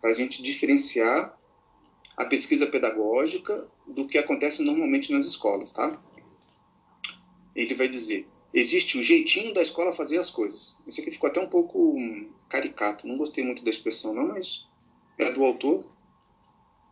para 0.00 0.10
a 0.10 0.12
gente 0.12 0.42
diferenciar 0.42 1.36
a 2.16 2.24
pesquisa 2.24 2.66
pedagógica 2.66 3.68
do 3.86 4.06
que 4.06 4.18
acontece 4.18 4.62
normalmente 4.62 5.12
nas 5.12 5.26
escolas, 5.26 5.72
tá? 5.72 6.00
Ele 7.54 7.74
vai 7.74 7.88
dizer: 7.88 8.28
existe 8.52 8.98
o 8.98 9.02
jeitinho 9.02 9.54
da 9.54 9.62
escola 9.62 9.92
fazer 9.92 10.18
as 10.18 10.30
coisas. 10.30 10.82
Isso 10.86 11.00
aqui 11.00 11.10
ficou 11.10 11.28
até 11.28 11.40
um 11.40 11.48
pouco 11.48 11.96
caricato, 12.48 13.06
não 13.06 13.16
gostei 13.16 13.44
muito 13.44 13.64
da 13.64 13.70
expressão, 13.70 14.14
não, 14.14 14.28
mas 14.28 14.68
é 15.18 15.30
do 15.32 15.44
autor. 15.44 15.84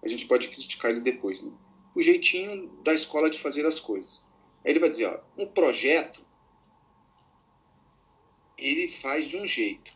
A 0.02 0.08
gente 0.08 0.26
pode 0.26 0.48
criticar 0.48 0.90
ele 0.90 1.00
depois, 1.00 1.42
né? 1.42 1.52
O 1.94 2.02
jeitinho 2.02 2.68
da 2.84 2.92
escola 2.92 3.30
de 3.30 3.38
fazer 3.38 3.66
as 3.66 3.80
coisas. 3.80 4.28
Aí 4.64 4.72
ele 4.72 4.80
vai 4.80 4.90
dizer: 4.90 5.06
ó, 5.06 5.20
um 5.36 5.46
projeto 5.46 6.24
ele 8.56 8.88
faz 8.88 9.26
de 9.26 9.36
um 9.36 9.46
jeito. 9.46 9.95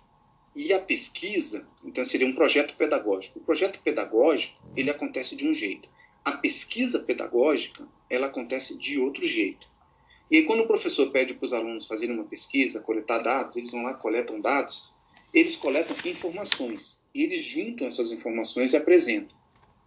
E 0.54 0.72
a 0.72 0.80
pesquisa, 0.80 1.66
então 1.84 2.04
seria 2.04 2.26
um 2.26 2.34
projeto 2.34 2.76
pedagógico. 2.76 3.38
O 3.38 3.42
projeto 3.42 3.80
pedagógico, 3.82 4.60
ele 4.76 4.90
acontece 4.90 5.36
de 5.36 5.46
um 5.46 5.54
jeito. 5.54 5.88
A 6.24 6.32
pesquisa 6.32 6.98
pedagógica, 6.98 7.86
ela 8.08 8.26
acontece 8.26 8.76
de 8.76 8.98
outro 8.98 9.26
jeito. 9.26 9.68
E 10.30 10.36
aí, 10.36 10.44
quando 10.44 10.60
o 10.60 10.66
professor 10.66 11.10
pede 11.10 11.34
para 11.34 11.46
os 11.46 11.52
alunos 11.52 11.86
fazerem 11.86 12.14
uma 12.14 12.24
pesquisa, 12.24 12.80
coletar 12.80 13.18
dados, 13.18 13.56
eles 13.56 13.70
vão 13.70 13.82
lá, 13.82 13.94
coletam 13.94 14.40
dados, 14.40 14.92
eles 15.32 15.56
coletam 15.56 15.96
informações. 16.04 17.00
E 17.14 17.22
eles 17.22 17.42
juntam 17.42 17.86
essas 17.86 18.12
informações 18.12 18.72
e 18.72 18.76
apresentam. 18.76 19.36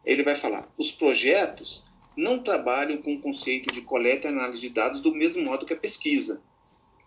Ele 0.05 0.23
vai 0.23 0.35
falar, 0.35 0.69
os 0.77 0.91
projetos 0.91 1.87
não 2.15 2.39
trabalham 2.39 3.01
com 3.01 3.13
o 3.13 3.21
conceito 3.21 3.73
de 3.73 3.81
coleta 3.81 4.27
e 4.27 4.29
análise 4.29 4.61
de 4.61 4.69
dados 4.69 5.01
do 5.01 5.13
mesmo 5.13 5.43
modo 5.43 5.65
que 5.65 5.73
a 5.73 5.77
pesquisa. 5.77 6.41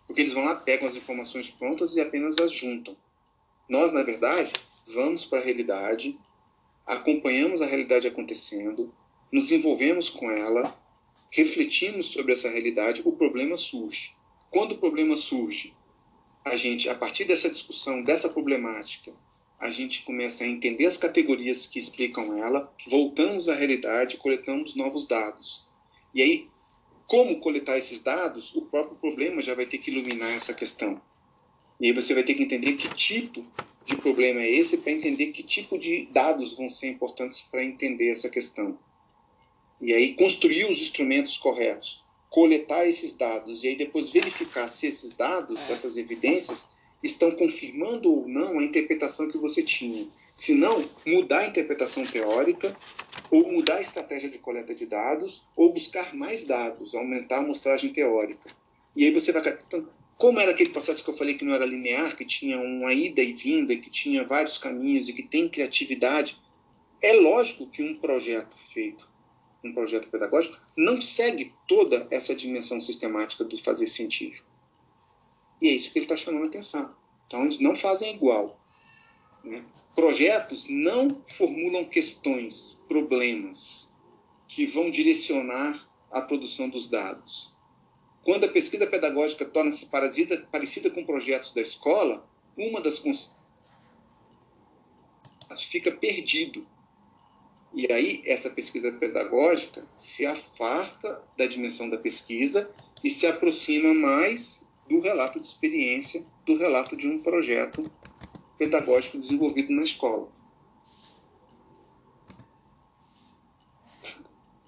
Porque 0.07 0.21
eles 0.21 0.33
vão 0.33 0.45
lá, 0.45 0.55
pegam 0.55 0.89
as 0.89 0.97
informações 0.97 1.51
prontas 1.51 1.97
e 1.97 2.01
apenas 2.01 2.39
as 2.39 2.51
juntam. 2.51 2.97
Nós, 3.69 3.93
na 3.93 4.03
verdade, 4.03 4.53
vamos 4.87 5.25
para 5.25 5.41
a 5.41 5.43
realidade, 5.43 6.19
acompanhamos 6.87 7.61
a 7.61 7.67
realidade 7.67 8.07
acontecendo, 8.07 8.95
nos 9.33 9.51
envolvemos 9.51 10.09
com 10.09 10.31
ela, 10.31 10.63
refletimos 11.31 12.13
sobre 12.13 12.33
essa 12.33 12.49
realidade, 12.49 13.03
o 13.05 13.13
problema 13.13 13.57
surge. 13.57 14.15
Quando 14.51 14.73
o 14.73 14.79
problema 14.79 15.17
surge, 15.17 15.75
a 16.45 16.55
gente, 16.55 16.89
a 16.89 16.95
partir 16.95 17.25
dessa 17.25 17.51
discussão, 17.51 18.03
dessa 18.03 18.29
problemática, 18.29 19.13
a 19.59 19.69
gente 19.69 20.05
começa 20.05 20.45
a 20.45 20.47
entender 20.47 20.87
as 20.87 20.97
categorias 20.97 21.67
que 21.67 21.79
explicam 21.79 22.39
ela, 22.39 22.73
voltamos 22.87 23.49
à 23.49 23.55
realidade, 23.55 24.19
coletamos 24.19 24.77
novos 24.77 25.07
dados. 25.07 25.67
E 26.15 26.23
aí, 26.23 26.49
como 27.07 27.41
coletar 27.41 27.79
esses 27.79 27.99
dados, 27.99 28.55
o 28.55 28.63
próprio 28.63 28.97
problema 28.97 29.43
já 29.43 29.55
vai 29.55 29.67
ter 29.67 29.79
que 29.79 29.91
iluminar 29.91 30.31
essa 30.31 30.55
questão. 30.55 31.01
E 31.81 31.87
aí 31.87 31.93
você 31.93 32.15
vai 32.15 32.23
ter 32.23 32.35
que 32.35 32.43
entender 32.43 32.75
que 32.75 32.93
tipo 32.95 33.45
de 33.85 33.97
problema 33.97 34.41
é 34.41 34.51
esse 34.51 34.79
para 34.79 34.93
entender 34.93 35.27
que 35.27 35.43
tipo 35.43 35.79
de 35.79 36.07
dados 36.13 36.57
vão 36.57 36.69
ser 36.69 36.89
importantes 36.89 37.43
para 37.43 37.65
entender 37.65 38.09
essa 38.09 38.29
questão. 38.29 38.79
E 39.81 39.93
aí 39.93 40.15
construir 40.15 40.65
os 40.65 40.81
instrumentos 40.81 41.37
corretos, 41.37 42.05
coletar 42.31 42.87
esses 42.87 43.15
dados 43.15 43.63
e 43.63 43.69
aí 43.69 43.77
depois 43.77 44.11
verificar 44.11 44.69
se 44.69 44.87
esses 44.87 45.15
dados, 45.15 45.61
essas 45.71 45.97
evidências, 45.97 46.75
estão 47.03 47.31
confirmando 47.31 48.11
ou 48.13 48.29
não 48.29 48.59
a 48.59 48.65
interpretação 48.65 49.29
que 49.29 49.39
você 49.39 49.63
tinha. 49.63 50.07
Se 50.35 50.55
não, 50.55 50.85
mudar 51.07 51.41
a 51.41 51.47
interpretação 51.47 52.05
teórica, 52.05 52.77
ou 53.31 53.51
mudar 53.53 53.77
a 53.77 53.81
estratégia 53.81 54.29
de 54.29 54.39
coleta 54.39 54.75
de 54.75 54.87
dados, 54.87 55.47
ou 55.57 55.73
buscar 55.73 56.15
mais 56.15 56.45
dados, 56.45 56.95
aumentar 56.95 57.37
a 57.37 57.41
amostragem 57.41 57.93
teórica. 57.93 58.51
E 58.95 59.05
aí 59.05 59.11
você 59.11 59.33
vai. 59.33 59.43
Então, 59.67 59.89
como 60.17 60.41
era 60.41 60.53
aquele 60.53 60.71
processo 60.71 61.05
que 61.05 61.11
eu 61.11 61.17
falei 61.17 61.35
que 61.37 61.45
não 61.45 61.55
era 61.55 61.67
linear, 61.67 62.17
que 62.17 62.25
tinha 62.25 62.59
uma 62.59 62.93
ida 62.93 63.21
e 63.23 63.35
vinda, 63.35 63.77
que 63.77 63.91
tinha 63.91 64.27
vários 64.27 64.57
caminhos 64.57 65.09
e 65.09 65.13
que 65.13 65.23
tem 65.23 65.49
criatividade, 65.49 66.41
é 67.03 67.13
lógico 67.13 67.67
que 67.67 67.83
um 67.83 67.99
projeto 67.99 68.57
feito, 68.57 69.09
um 69.63 69.75
projeto 69.75 70.09
pedagógico, 70.09 70.59
não 70.77 71.01
segue 71.01 71.53
toda 71.69 72.07
essa 72.11 72.35
dimensão 72.35 72.81
sistemática 72.81 73.45
do 73.45 73.59
fazer 73.59 73.87
científico. 73.89 74.49
E 75.61 75.69
é 75.69 75.73
isso 75.73 75.93
que 75.93 75.99
ele 75.99 76.07
está 76.07 76.17
chamando 76.17 76.45
a 76.45 76.49
atenção. 76.49 76.95
Então, 77.27 77.43
eles 77.43 77.61
não 77.61 77.77
fazem 77.77 78.15
igual. 78.15 78.59
Né? 79.45 79.63
Projetos 79.95 80.67
não 80.69 81.09
formulam 81.29 81.85
questões, 81.85 82.81
problemas, 82.89 83.95
que 84.49 84.65
vão 84.65 84.91
direcionar 84.91 85.87
a 86.11 86.23
produção 86.23 86.71
dos 86.71 86.89
dados 86.89 87.56
quando 88.27 88.43
a 88.43 88.49
pesquisa 88.49 88.89
pedagógica 88.89 89.45
torna-se 89.45 89.87
parecida, 89.87 90.45
com 90.91 91.07
projetos 91.07 91.55
da 91.55 91.61
escola, 91.61 92.29
uma 92.59 92.81
das 92.81 92.99
fica 95.63 95.93
perdido. 95.93 96.67
E 97.73 97.87
aí, 97.93 98.25
essa 98.27 98.51
pesquisa 98.51 98.91
pedagógica 98.91 99.87
se 99.95 100.27
afasta 100.27 101.23
da 101.37 101.47
dimensão 101.47 101.89
da 101.89 101.99
pesquisa 101.99 102.69
e 103.05 103.11
se 103.11 103.29
aproxima 103.29 103.95
mais 103.95 104.69
do 104.89 104.99
relato 104.99 105.39
de 105.39 105.47
experiência, 105.47 106.27
do 106.45 106.59
relato 106.59 106.97
de 106.97 107.07
um 107.07 107.21
projeto 107.21 107.85
pedagógico 108.59 109.19
desenvolvido 109.19 109.73
na 109.73 109.85
escola. 109.85 110.29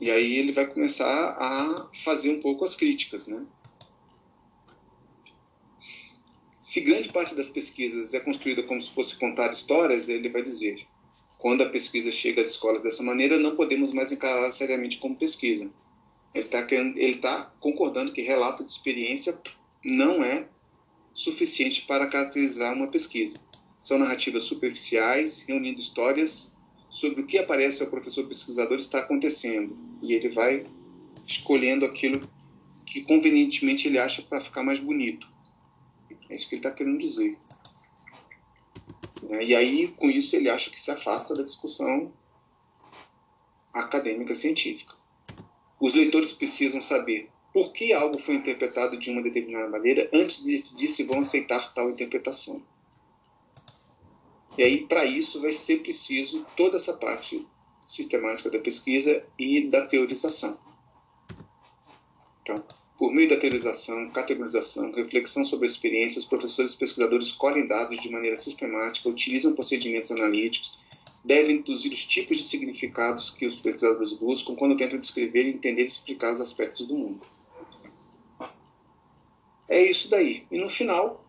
E 0.01 0.11
aí 0.11 0.37
ele 0.37 0.53
vai 0.53 0.67
começar 0.67 1.37
a 1.39 1.89
fazer 2.05 2.31
um 2.31 2.41
pouco 2.41 2.65
as 2.65 2.77
críticas, 2.77 3.27
né? 3.27 3.45
Se 6.61 6.81
grande 6.81 7.09
parte 7.09 7.35
das 7.35 7.49
pesquisas 7.49 8.13
é 8.15 8.21
construída 8.21 8.63
como 8.63 8.81
se 8.81 8.91
fosse 8.91 9.17
contar 9.17 9.53
histórias, 9.53 10.09
ele 10.09 10.29
vai 10.29 10.43
dizer: 10.43 10.87
quando 11.39 11.63
a 11.63 11.69
pesquisa 11.69 12.13
chega 12.13 12.43
às 12.43 12.51
escolas 12.51 12.83
dessa 12.83 13.03
maneira, 13.03 13.39
não 13.39 13.57
podemos 13.57 13.93
mais 13.93 14.13
encará-la 14.13 14.53
seriamente 14.53 14.99
como 14.99 15.17
pesquisa. 15.17 15.71
Ele 16.35 16.45
está 16.45 16.67
tá 17.21 17.53
concordando 17.59 18.13
que 18.13 18.21
relato 18.21 18.63
de 18.63 18.71
experiência 18.71 19.41
não 19.85 20.23
é 20.23 20.47
suficiente 21.15 21.87
para 21.87 22.07
caracterizar 22.07 22.75
uma 22.75 22.89
pesquisa. 22.89 23.41
São 23.81 23.99
narrativas 23.99 24.43
superficiais, 24.43 25.41
reunindo 25.41 25.81
histórias 25.81 26.58
sobre 26.89 27.21
o 27.23 27.27
que 27.27 27.39
aparece 27.39 27.83
ao 27.83 27.91
professor 27.91 28.27
pesquisador 28.27 28.79
está 28.79 29.01
acontecendo. 29.01 29.77
E 30.03 30.15
ele 30.15 30.29
vai 30.29 30.67
escolhendo 31.27 31.85
aquilo 31.85 32.21
que 32.87 33.03
convenientemente 33.03 33.87
ele 33.87 33.99
acha 33.99 34.23
para 34.23 34.41
ficar 34.41 34.63
mais 34.63 34.79
bonito. 34.79 35.29
É 36.31 36.35
isso 36.35 36.49
que 36.49 36.55
ele 36.55 36.61
está 36.61 36.71
querendo 36.71 36.99
dizer. 36.99 37.39
Né? 39.23 39.45
E 39.45 39.55
aí, 39.55 39.89
com 39.89 40.11
isso, 40.11 40.37
ele 40.37 40.49
acha 40.49 40.71
que 40.71 40.81
se 40.81 40.91
afasta 40.91 41.35
da 41.35 41.43
discussão 41.43 42.13
acadêmica 43.73 44.35
científica. 44.35 44.95
Os 45.81 45.95
leitores 45.95 46.33
precisam 46.33 46.81
saber 46.81 47.31
por 47.53 47.73
que 47.73 47.93
algo 47.93 48.19
foi 48.19 48.37
interpretado 48.37 48.99
de 48.99 49.11
uma 49.11 49.23
determinada 49.23 49.69
maneira 49.69 50.09
antes 50.13 50.43
de 50.43 50.53
decidir 50.53 50.89
se 50.89 51.05
vão 51.05 51.21
aceitar 51.21 51.73
tal 51.73 51.91
interpretação. 51.91 52.63
E 54.59 54.63
aí, 54.65 54.87
para 54.87 55.05
isso, 55.05 55.41
vai 55.41 55.53
ser 55.53 55.83
preciso 55.83 56.45
toda 56.57 56.79
essa 56.79 56.93
parte 56.93 57.47
sistemática 57.87 58.51
da 58.51 58.59
pesquisa 58.59 59.25
e 59.39 59.69
da 59.69 59.87
teorização. 59.87 60.59
Então, 62.43 62.57
por 62.99 63.13
meio 63.13 63.29
da 63.29 63.37
teorização, 63.37 64.11
categorização, 64.11 64.91
reflexão 64.91 65.45
sobre 65.45 65.67
a 65.67 65.71
experiência, 65.71 66.19
os 66.19 66.27
professores 66.27 66.73
e 66.73 66.77
pesquisadores 66.77 67.31
colhem 67.31 67.69
dados 67.69 68.03
de 68.03 68.11
maneira 68.11 68.37
sistemática, 68.37 69.09
utilizam 69.09 69.55
procedimentos 69.55 70.11
analíticos, 70.11 70.81
devem 71.25 71.59
induzir 71.59 71.93
os 71.93 72.05
tipos 72.05 72.39
de 72.39 72.43
significados 72.43 73.31
que 73.31 73.47
os 73.47 73.55
pesquisadores 73.55 74.13
buscam 74.15 74.57
quando 74.57 74.77
tentam 74.77 74.99
descrever, 74.99 75.47
entender 75.47 75.83
e 75.83 75.87
explicar 75.87 76.33
os 76.33 76.41
aspectos 76.41 76.89
do 76.89 76.97
mundo. 76.97 77.25
É 79.69 79.81
isso 79.85 80.11
daí. 80.11 80.47
E 80.51 80.59
no 80.59 80.69
final, 80.69 81.28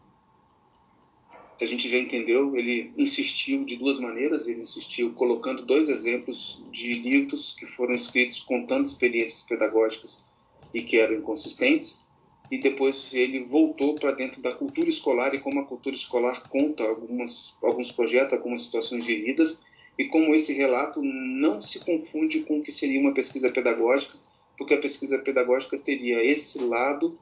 a 1.61 1.65
gente 1.65 1.89
já 1.89 1.97
entendeu, 1.97 2.55
ele 2.55 2.93
insistiu 2.97 3.65
de 3.65 3.75
duas 3.75 3.99
maneiras. 3.99 4.47
Ele 4.47 4.61
insistiu 4.61 5.11
colocando 5.13 5.65
dois 5.65 5.89
exemplos 5.89 6.63
de 6.71 6.93
livros 6.93 7.55
que 7.57 7.65
foram 7.65 7.93
escritos 7.93 8.39
contando 8.39 8.85
experiências 8.85 9.43
pedagógicas 9.43 10.25
e 10.73 10.81
que 10.81 10.97
eram 10.97 11.15
inconsistentes, 11.15 12.07
e 12.51 12.57
depois 12.57 13.13
ele 13.13 13.43
voltou 13.43 13.95
para 13.95 14.11
dentro 14.11 14.41
da 14.41 14.53
cultura 14.53 14.89
escolar 14.89 15.33
e 15.33 15.39
como 15.39 15.59
a 15.59 15.65
cultura 15.65 15.95
escolar 15.95 16.43
conta 16.49 16.83
algumas, 16.83 17.57
alguns 17.61 17.91
projetos, 17.91 18.33
algumas 18.33 18.63
situações 18.63 19.05
vividas, 19.05 19.63
e 19.97 20.05
como 20.05 20.33
esse 20.33 20.53
relato 20.53 21.01
não 21.03 21.61
se 21.61 21.79
confunde 21.79 22.41
com 22.41 22.59
o 22.59 22.63
que 22.63 22.71
seria 22.71 22.99
uma 22.99 23.13
pesquisa 23.13 23.51
pedagógica, 23.51 24.17
porque 24.57 24.73
a 24.73 24.79
pesquisa 24.79 25.19
pedagógica 25.19 25.77
teria 25.77 26.23
esse 26.23 26.59
lado 26.59 27.19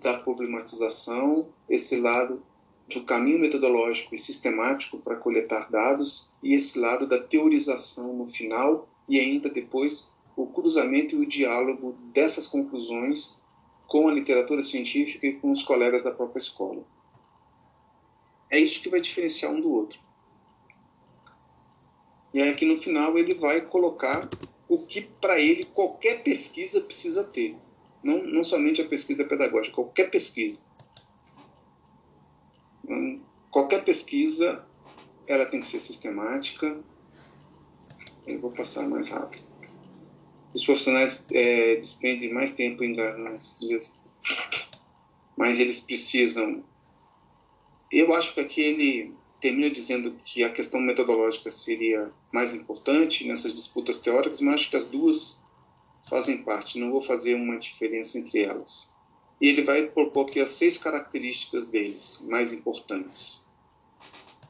da 0.00 0.14
problematização, 0.14 1.48
esse 1.68 1.96
lado 1.96 2.42
do 2.88 3.04
caminho 3.04 3.38
metodológico 3.38 4.14
e 4.14 4.18
sistemático 4.18 4.98
para 4.98 5.16
coletar 5.16 5.70
dados 5.70 6.30
e 6.42 6.54
esse 6.54 6.78
lado 6.78 7.06
da 7.06 7.18
teorização 7.22 8.14
no 8.14 8.26
final 8.26 8.88
e 9.08 9.20
ainda 9.20 9.48
depois 9.50 10.12
o 10.34 10.46
cruzamento 10.46 11.16
e 11.16 11.18
o 11.18 11.26
diálogo 11.26 11.96
dessas 12.12 12.46
conclusões 12.46 13.40
com 13.86 14.08
a 14.08 14.12
literatura 14.12 14.62
científica 14.62 15.26
e 15.26 15.34
com 15.34 15.50
os 15.50 15.62
colegas 15.62 16.04
da 16.04 16.12
própria 16.12 16.38
escola. 16.38 16.82
É 18.50 18.58
isso 18.58 18.80
que 18.80 18.88
vai 18.88 19.00
diferenciar 19.00 19.52
um 19.52 19.60
do 19.60 19.70
outro. 19.70 20.00
E 22.32 22.40
aqui 22.40 22.64
no 22.64 22.76
final 22.76 23.18
ele 23.18 23.34
vai 23.34 23.60
colocar 23.60 24.28
o 24.68 24.78
que 24.78 25.02
para 25.02 25.40
ele 25.40 25.64
qualquer 25.64 26.22
pesquisa 26.22 26.80
precisa 26.80 27.24
ter. 27.24 27.56
Não, 28.02 28.22
não 28.24 28.44
somente 28.44 28.80
a 28.80 28.86
pesquisa 28.86 29.24
pedagógica, 29.24 29.74
qualquer 29.74 30.10
pesquisa. 30.10 30.62
Então, 32.88 33.20
qualquer 33.50 33.84
pesquisa 33.84 34.64
ela 35.26 35.44
tem 35.44 35.60
que 35.60 35.66
ser 35.66 35.80
sistemática. 35.80 36.78
Eu 38.26 38.40
vou 38.40 38.50
passar 38.50 38.88
mais 38.88 39.08
rápido 39.08 39.48
os 40.54 40.64
profissionais 40.64 41.26
é, 41.32 41.76
despendem 41.76 42.32
mais 42.32 42.54
tempo 42.54 42.82
em 42.82 42.92
dias, 42.92 43.98
mas 45.36 45.58
eles 45.58 45.80
precisam. 45.80 46.64
Eu 47.90 48.14
acho 48.14 48.34
que 48.34 48.40
aqui 48.40 48.60
ele 48.60 49.14
termina 49.40 49.70
dizendo 49.70 50.16
que 50.24 50.42
a 50.42 50.50
questão 50.50 50.80
metodológica 50.80 51.48
seria 51.48 52.10
mais 52.32 52.54
importante 52.54 53.26
nessas 53.26 53.54
disputas 53.54 54.00
teóricas, 54.00 54.40
mas 54.40 54.54
acho 54.54 54.70
que 54.70 54.76
as 54.76 54.88
duas 54.88 55.40
fazem 56.08 56.38
parte. 56.38 56.78
Não 56.78 56.90
vou 56.90 57.00
fazer 57.00 57.34
uma 57.34 57.58
diferença 57.58 58.18
entre 58.18 58.42
elas. 58.42 58.94
E 59.40 59.48
ele 59.48 59.62
vai 59.62 59.86
propor 59.86 60.26
aqui 60.26 60.40
as 60.40 60.50
seis 60.50 60.78
características 60.78 61.68
deles 61.68 62.24
mais 62.28 62.52
importantes. 62.52 63.46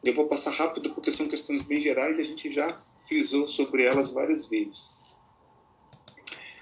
Eu 0.03 0.14
vou 0.14 0.27
passar 0.27 0.53
rápido 0.53 0.94
porque 0.94 1.11
são 1.11 1.29
questões 1.29 1.62
bem 1.62 1.81
gerais 1.81 2.18
e 2.18 2.22
a 2.22 2.24
gente 2.24 2.51
já 2.51 2.81
frisou 3.01 3.46
sobre 3.46 3.85
elas 3.85 4.11
várias 4.11 4.46
vezes. 4.46 4.96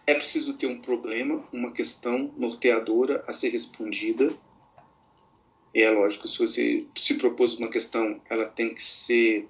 É 0.06 0.14
preciso 0.14 0.54
ter 0.54 0.66
um 0.66 0.80
problema, 0.80 1.44
uma 1.52 1.72
questão 1.72 2.32
norteadora 2.36 3.24
a 3.26 3.32
ser 3.32 3.50
respondida. 3.50 4.32
E 5.74 5.82
é 5.82 5.90
lógico, 5.90 6.28
se 6.28 6.38
você 6.38 6.86
se 6.96 7.14
propôs 7.14 7.58
uma 7.58 7.68
questão, 7.68 8.20
ela 8.30 8.46
tem 8.46 8.72
que 8.72 8.82
ser 8.82 9.48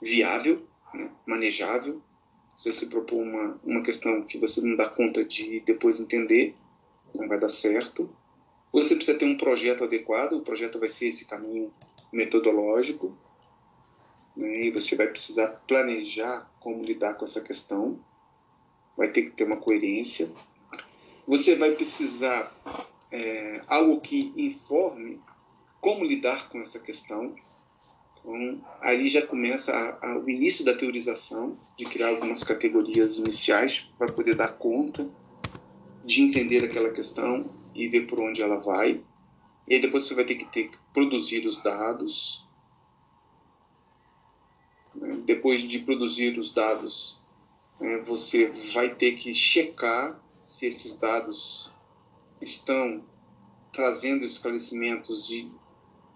viável, 0.00 0.62
né, 0.92 1.10
manejável. 1.26 2.02
Se 2.56 2.72
você 2.72 2.86
propor 2.86 3.20
uma, 3.20 3.60
uma 3.64 3.82
questão 3.82 4.22
que 4.22 4.38
você 4.38 4.60
não 4.60 4.76
dá 4.76 4.88
conta 4.88 5.24
de 5.24 5.60
depois 5.60 5.98
entender, 5.98 6.54
não 7.14 7.28
vai 7.28 7.38
dar 7.38 7.48
certo. 7.48 8.10
Você 8.72 8.96
precisa 8.96 9.18
ter 9.18 9.24
um 9.24 9.36
projeto 9.36 9.84
adequado, 9.84 10.32
o 10.32 10.42
projeto 10.42 10.78
vai 10.78 10.88
ser 10.88 11.08
esse 11.08 11.26
caminho 11.26 11.72
metodológico, 12.12 13.16
né, 14.36 14.62
e 14.62 14.70
você 14.70 14.96
vai 14.96 15.06
precisar 15.06 15.48
planejar 15.66 16.50
como 16.60 16.82
lidar 16.82 17.14
com 17.14 17.24
essa 17.24 17.40
questão 17.40 18.00
vai 18.96 19.08
ter 19.10 19.22
que 19.22 19.30
ter 19.30 19.44
uma 19.44 19.56
coerência. 19.56 20.30
Você 21.26 21.56
vai 21.56 21.72
precisar 21.72 22.52
é, 23.10 23.62
algo 23.66 24.00
que 24.00 24.32
informe 24.36 25.20
como 25.80 26.04
lidar 26.04 26.48
com 26.48 26.60
essa 26.60 26.78
questão. 26.78 27.34
Então, 28.18 28.64
ali 28.80 29.08
já 29.08 29.26
começa 29.26 29.74
a, 29.74 30.12
a, 30.12 30.18
o 30.18 30.28
início 30.28 30.64
da 30.64 30.74
teorização, 30.74 31.56
de 31.76 31.84
criar 31.84 32.08
algumas 32.08 32.42
categorias 32.42 33.18
iniciais 33.18 33.92
para 33.98 34.12
poder 34.12 34.34
dar 34.34 34.56
conta 34.56 35.08
de 36.04 36.22
entender 36.22 36.64
aquela 36.64 36.90
questão 36.90 37.50
e 37.74 37.88
ver 37.88 38.06
por 38.06 38.20
onde 38.20 38.42
ela 38.42 38.58
vai. 38.58 39.02
E 39.66 39.74
aí 39.74 39.80
depois 39.80 40.06
você 40.06 40.14
vai 40.14 40.24
ter 40.24 40.34
que 40.34 40.44
ter 40.44 40.70
produzir 40.92 41.46
os 41.46 41.62
dados. 41.62 42.46
Né? 44.94 45.16
Depois 45.24 45.62
de 45.62 45.80
produzir 45.80 46.38
os 46.38 46.52
dados, 46.52 47.22
é, 47.80 47.98
você 48.02 48.46
vai 48.72 48.94
ter 48.94 49.12
que 49.12 49.32
checar 49.32 50.20
se 50.42 50.66
esses 50.66 50.98
dados 50.98 51.72
estão 52.40 53.02
trazendo 53.72 54.24
esclarecimentos 54.24 55.26
de, 55.26 55.50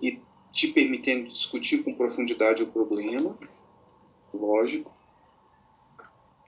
e 0.00 0.20
te 0.52 0.68
permitindo 0.68 1.26
discutir 1.26 1.82
com 1.82 1.94
profundidade 1.94 2.62
o 2.62 2.66
problema, 2.66 3.36
lógico. 4.32 4.94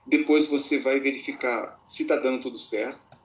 Depois 0.05 0.47
você 0.47 0.79
vai 0.79 0.99
verificar 0.99 1.81
se 1.87 2.03
está 2.03 2.15
dando 2.15 2.41
tudo 2.41 2.57
certo, 2.57 3.20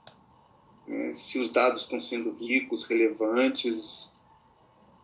né, 0.87 1.13
se 1.13 1.39
os 1.39 1.51
dados 1.51 1.83
estão 1.83 1.99
sendo 1.99 2.33
ricos, 2.33 2.85
relevantes 2.85 4.17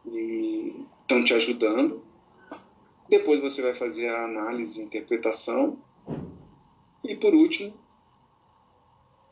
e 0.07 0.75
estão 1.03 1.25
te 1.25 1.35
ajudando. 1.35 2.03
Depois 3.09 3.40
você 3.40 3.61
vai 3.62 3.75
fazer 3.75 4.09
a 4.09 4.25
análise 4.25 4.81
e 4.81 4.85
interpretação 4.85 5.79
e 7.05 7.16
por 7.16 7.35
último, 7.35 7.75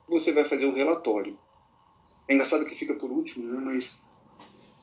você 0.08 0.32
vai 0.32 0.44
fazer 0.44 0.66
o 0.66 0.74
relatório. 0.74 1.38
É 2.26 2.34
engraçado 2.34 2.64
que 2.64 2.74
fica 2.74 2.94
por 2.94 3.10
último, 3.10 3.46
né? 3.46 3.60
mas 3.64 4.04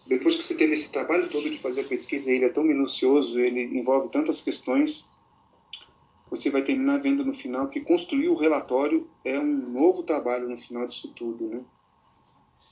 depois 0.08 0.38
que 0.38 0.44
você 0.44 0.56
teve 0.56 0.74
esse 0.74 0.92
trabalho 0.92 1.30
todo 1.30 1.50
de 1.50 1.60
fazer 1.60 1.82
a 1.82 1.88
pesquisa, 1.88 2.32
ele 2.32 2.46
é 2.46 2.50
tão 2.50 2.64
minucioso, 2.64 3.40
ele 3.40 3.78
envolve 3.78 4.10
tantas 4.10 4.40
questões, 4.40 5.08
você 6.30 6.50
vai 6.50 6.62
terminar 6.62 6.98
vendo 6.98 7.24
no 7.24 7.34
final 7.34 7.68
que 7.68 7.80
construir 7.80 8.30
o 8.30 8.36
relatório 8.36 9.10
é 9.24 9.40
um 9.40 9.72
novo 9.72 10.04
trabalho 10.04 10.50
no 10.50 10.58
final 10.58 10.86
disso 10.86 11.14
tudo, 11.14 11.48
né? 11.48 11.62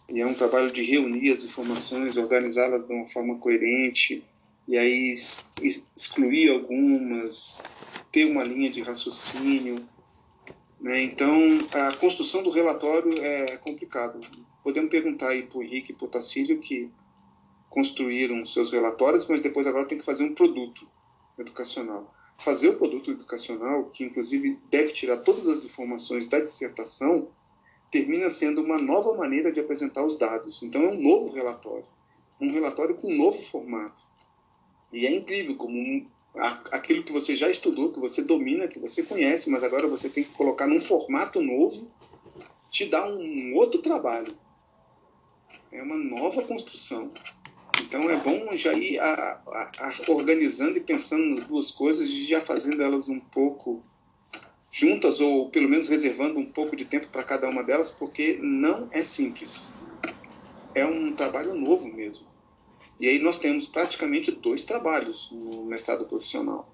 E 0.09 0.19
é 0.19 0.25
um 0.25 0.33
trabalho 0.33 0.71
de 0.71 0.83
reunir 0.83 1.31
as 1.31 1.43
informações, 1.43 2.17
organizá-las 2.17 2.85
de 2.85 2.93
uma 2.93 3.07
forma 3.07 3.39
coerente, 3.39 4.23
e 4.67 4.77
aí 4.77 5.13
excluir 5.61 6.51
algumas, 6.51 7.61
ter 8.11 8.25
uma 8.25 8.43
linha 8.43 8.69
de 8.69 8.81
raciocínio. 8.81 9.83
Né? 10.79 11.03
Então, 11.03 11.31
a 11.71 11.95
construção 11.97 12.43
do 12.43 12.49
relatório 12.49 13.13
é 13.19 13.57
complicado. 13.57 14.19
Podemos 14.63 14.89
perguntar 14.89 15.29
aí 15.29 15.43
para 15.43 15.59
o 15.59 15.63
Henrique 15.63 15.91
e 15.91 15.95
para 15.95 16.05
o 16.05 16.09
Tacílio, 16.09 16.59
que 16.59 16.89
construíram 17.69 18.43
seus 18.45 18.71
relatórios, 18.71 19.27
mas 19.27 19.41
depois 19.41 19.67
agora 19.67 19.87
tem 19.87 19.97
que 19.97 20.05
fazer 20.05 20.23
um 20.23 20.33
produto 20.33 20.87
educacional. 21.37 22.14
Fazer 22.37 22.69
o 22.69 22.77
produto 22.77 23.11
educacional, 23.11 23.85
que 23.85 24.03
inclusive 24.03 24.59
deve 24.69 24.91
tirar 24.91 25.17
todas 25.17 25.47
as 25.47 25.63
informações 25.63 26.27
da 26.27 26.39
dissertação, 26.39 27.29
termina 27.89 28.29
sendo 28.29 28.61
uma 28.61 28.77
nova 28.77 29.15
maneira 29.15 29.51
de 29.51 29.59
apresentar 29.59 30.03
os 30.05 30.17
dados. 30.17 30.61
Então 30.63 30.81
é 30.83 30.89
um 30.89 31.01
novo 31.01 31.33
relatório, 31.33 31.85
um 32.41 32.51
relatório 32.51 32.95
com 32.95 33.11
um 33.11 33.17
novo 33.17 33.41
formato. 33.41 34.01
E 34.91 35.05
é 35.05 35.15
incrível 35.15 35.55
como 35.55 35.77
um, 35.77 36.05
aquilo 36.71 37.03
que 37.03 37.11
você 37.11 37.35
já 37.35 37.49
estudou, 37.49 37.91
que 37.91 37.99
você 37.99 38.21
domina, 38.21 38.67
que 38.67 38.79
você 38.79 39.03
conhece, 39.03 39.49
mas 39.49 39.63
agora 39.63 39.87
você 39.87 40.09
tem 40.09 40.23
que 40.23 40.31
colocar 40.31 40.67
num 40.67 40.81
formato 40.81 41.41
novo, 41.41 41.89
te 42.69 42.85
dá 42.85 43.07
um 43.07 43.55
outro 43.55 43.81
trabalho. 43.81 44.35
É 45.71 45.81
uma 45.81 45.97
nova 45.97 46.41
construção. 46.43 47.11
Então 47.85 48.09
é 48.09 48.17
bom 48.17 48.55
já 48.55 48.73
ir 48.73 48.99
a, 48.99 49.39
a, 49.47 49.71
a 49.79 50.11
organizando 50.11 50.77
e 50.77 50.81
pensando 50.81 51.23
nas 51.25 51.43
duas 51.43 51.69
coisas 51.69 52.09
e 52.09 52.25
já 52.25 52.41
fazendo 52.41 52.81
elas 52.81 53.09
um 53.09 53.19
pouco 53.19 53.83
juntas 54.71 55.21
ou 55.21 55.49
pelo 55.51 55.69
menos 55.69 55.87
reservando 55.87 56.39
um 56.39 56.45
pouco 56.45 56.75
de 56.75 56.83
tempo 56.83 57.07
para 57.07 57.23
cada 57.23 57.47
uma 57.47 57.63
delas, 57.63 57.91
porque 57.91 58.39
não 58.41 58.89
é 58.91 59.03
simples. 59.03 59.71
É 60.73 60.85
um 60.85 61.13
trabalho 61.13 61.53
novo 61.53 61.87
mesmo. 61.87 62.27
E 62.99 63.07
aí 63.07 63.19
nós 63.19 63.37
temos 63.37 63.67
praticamente 63.67 64.31
dois 64.31 64.65
trabalhos 64.65 65.29
no 65.31 65.65
mestrado 65.65 66.07
profissional. 66.07 66.73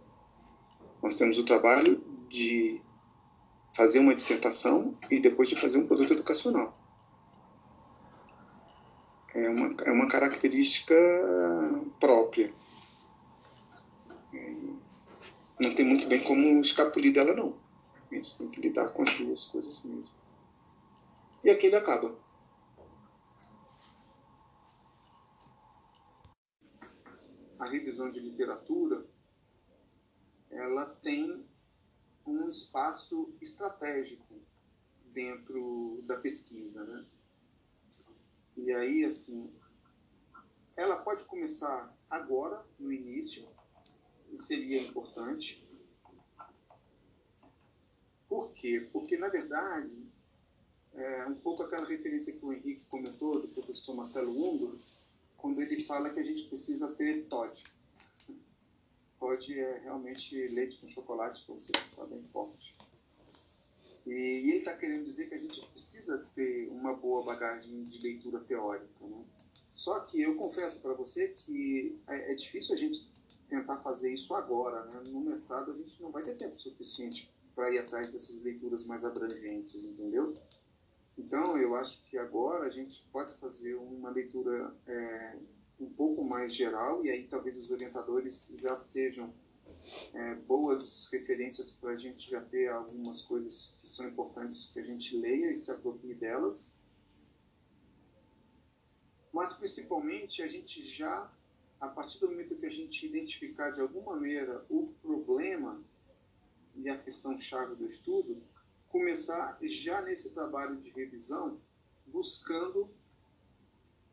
Nós 1.04 1.16
temos 1.18 1.38
o 1.38 1.44
trabalho 1.44 2.02
de 2.30 2.80
fazer 3.76 4.00
uma 4.00 4.16
dissertação 4.16 4.98
e 5.10 5.20
depois 5.20 5.50
de 5.50 5.56
fazer 5.56 5.78
um 5.78 5.88
produto 5.88 6.14
educacional. 6.14 6.81
É 9.34 9.50
uma, 9.50 9.74
é 9.84 9.92
uma 9.92 10.08
característica 10.08 10.96
própria. 12.00 12.54
Não 15.60 15.74
tem 15.74 15.86
muito 15.86 16.08
bem 16.08 16.22
como 16.24 16.60
escapulir 16.60 17.14
dela, 17.14 17.34
não. 17.34 17.58
A 18.12 18.16
gente 18.16 18.38
tem 18.38 18.50
que 18.50 18.60
lidar 18.60 18.90
com 18.90 19.04
as 19.04 19.18
duas 19.18 19.46
coisas 19.46 19.84
mesmo. 19.84 20.10
E 21.44 21.50
aqui 21.50 21.68
ele 21.68 21.76
acaba. 21.76 22.20
A 27.60 27.66
revisão 27.66 28.10
de 28.10 28.20
literatura 28.20 29.06
ela 30.50 30.86
tem 30.96 31.46
um 32.26 32.48
espaço 32.48 33.34
estratégico 33.42 34.42
dentro 35.06 36.04
da 36.08 36.18
pesquisa, 36.18 36.84
né? 36.84 37.06
E 38.64 38.72
aí, 38.72 39.04
assim, 39.04 39.52
ela 40.78 40.98
pode 40.98 41.26
começar 41.26 41.92
agora, 42.08 42.64
no 42.78 42.94
início, 42.94 43.50
e 44.32 44.38
seria 44.38 44.80
importante, 44.80 45.68
por 48.30 48.54
quê? 48.54 48.88
Porque, 48.94 49.18
na 49.18 49.30
verdade, 49.30 50.08
é 50.94 51.26
um 51.26 51.34
pouco 51.34 51.64
aquela 51.64 51.88
referência 51.88 52.38
que 52.38 52.46
o 52.46 52.54
Henrique 52.54 52.86
comentou, 52.86 53.42
do 53.42 53.48
professor 53.48 53.96
Marcelo 53.96 54.32
Ungo, 54.32 54.78
quando 55.38 55.60
ele 55.60 55.84
fala 55.84 56.12
que 56.12 56.20
a 56.20 56.24
gente 56.24 56.44
precisa 56.44 56.94
ter 56.94 57.26
TOD. 57.26 57.64
TOD 59.18 59.60
é 59.60 59.80
realmente 59.80 60.36
leite 60.50 60.78
com 60.78 60.88
chocolate, 60.88 61.44
para 61.46 61.56
você 61.56 61.72
ficar 61.90 62.06
bem 62.06 62.22
forte. 62.22 62.78
E, 64.06 64.50
ele 64.50 64.58
está 64.58 64.76
querendo 64.76 65.04
dizer 65.04 65.28
que 65.28 65.36
a 65.36 65.38
gente 65.38 65.66
precisa 65.68 66.18
ter 66.34 66.68
uma 66.70 66.94
boa 66.94 67.24
bagagem 67.24 67.84
de 67.84 68.02
leitura 68.02 68.40
teórica. 68.40 69.08
Né? 69.08 69.24
Só 69.72 70.00
que 70.02 70.22
eu 70.22 70.36
confesso 70.36 70.82
para 70.82 70.94
você 70.94 71.30
que 71.30 72.00
é, 72.08 72.32
é, 72.32 72.36
difícil 72.36 72.74
a 72.74 72.78
gente 72.78 73.12
tentar 73.48 73.78
fazer 73.78 74.14
isso 74.14 74.34
agora. 74.34 74.86
Né? 74.86 75.04
No 75.08 75.22
mestrado 75.22 75.72
a 75.72 75.76
gente 75.76 76.02
não 76.02 76.12
vai 76.12 76.24
ter 76.24 76.36
tempo 76.36 76.56
suficiente 76.56 77.32
para 77.56 77.72
ir 77.72 77.80
atrás 77.80 78.12
dessas 78.12 78.42
leituras 78.42 78.86
mais 78.86 79.04
abrangentes, 79.04 79.84
entendeu? 79.84 80.34
Então, 81.18 81.58
eu 81.58 81.76
acho 81.76 82.06
que 82.06 82.18
agora 82.18 82.66
a 82.66 82.70
gente 82.70 83.04
pode 83.12 83.36
fazer 83.36 83.76
uma 83.76 84.10
leitura 84.10 84.74
é, 84.88 85.38
um 85.80 85.90
pouco 85.90 86.24
mais 86.24 86.56
geral, 86.56 87.04
e 87.06 87.10
aí 87.10 87.28
talvez 87.28 87.58
os 87.58 87.72
orientadores 87.72 88.54
já 88.58 88.78
sejam 88.78 89.34
é, 90.14 90.36
boas 90.36 91.08
referências 91.12 91.72
para 91.72 91.92
a 91.92 91.96
gente 91.96 92.30
já 92.30 92.44
ter 92.44 92.70
algumas 92.70 93.22
coisas 93.22 93.78
que 93.80 93.88
são 93.88 94.08
importantes 94.08 94.72
que 94.74 94.80
a 94.80 94.84
gente 94.84 95.18
leia 95.18 95.52
e 95.52 95.56
se 95.56 95.72
aproprie 95.72 96.14
delas. 96.14 96.78
Mas, 99.32 99.54
principalmente, 99.54 100.42
a 100.42 100.48
gente 100.48 100.82
já, 100.84 101.32
a 101.80 101.90
partir 101.90 102.20
do 102.20 102.30
momento 102.30 102.58
que 102.58 102.66
a 102.66 102.72
gente 102.72 103.06
identificar 103.06 103.72
de 103.72 103.82
alguma 103.82 104.16
maneira 104.16 104.66
o 104.70 104.94
problema, 105.02 105.82
e 106.76 106.90
a 106.90 106.98
questão 106.98 107.38
chave 107.38 107.76
do 107.76 107.86
estudo, 107.86 108.42
começar 108.90 109.58
já 109.62 110.02
nesse 110.02 110.32
trabalho 110.32 110.78
de 110.78 110.90
revisão 110.90 111.60
buscando 112.08 112.90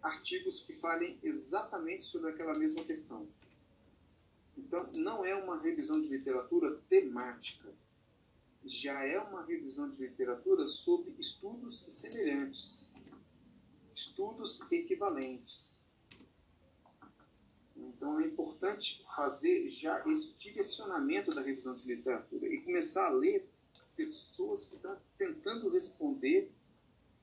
artigos 0.02 0.60
que 0.60 0.72
falem 0.72 1.18
exatamente 1.22 2.04
sobre 2.04 2.30
aquela 2.30 2.56
mesma 2.56 2.84
questão. 2.84 3.26
Então, 4.58 4.90
não 4.94 5.24
é 5.24 5.34
uma 5.34 5.58
revisão 5.58 6.00
de 6.00 6.08
literatura 6.08 6.76
temática, 6.88 7.72
já 8.64 9.04
é 9.04 9.18
uma 9.18 9.44
revisão 9.44 9.88
de 9.88 9.98
literatura 9.98 10.66
sobre 10.66 11.14
estudos 11.18 11.86
semelhantes, 11.88 12.92
estudos 13.94 14.60
equivalentes. 14.70 15.84
Então 17.76 18.20
é 18.20 18.26
importante 18.26 19.02
fazer 19.14 19.68
já 19.68 20.04
esse 20.06 20.34
direcionamento 20.34 21.34
da 21.34 21.40
revisão 21.40 21.74
de 21.74 21.86
literatura 21.86 22.46
e 22.46 22.60
começar 22.60 23.06
a 23.06 23.10
ler 23.10 23.48
pessoas 23.96 24.66
que 24.66 24.76
estão 24.76 25.00
tentando 25.16 25.70
responder 25.70 26.52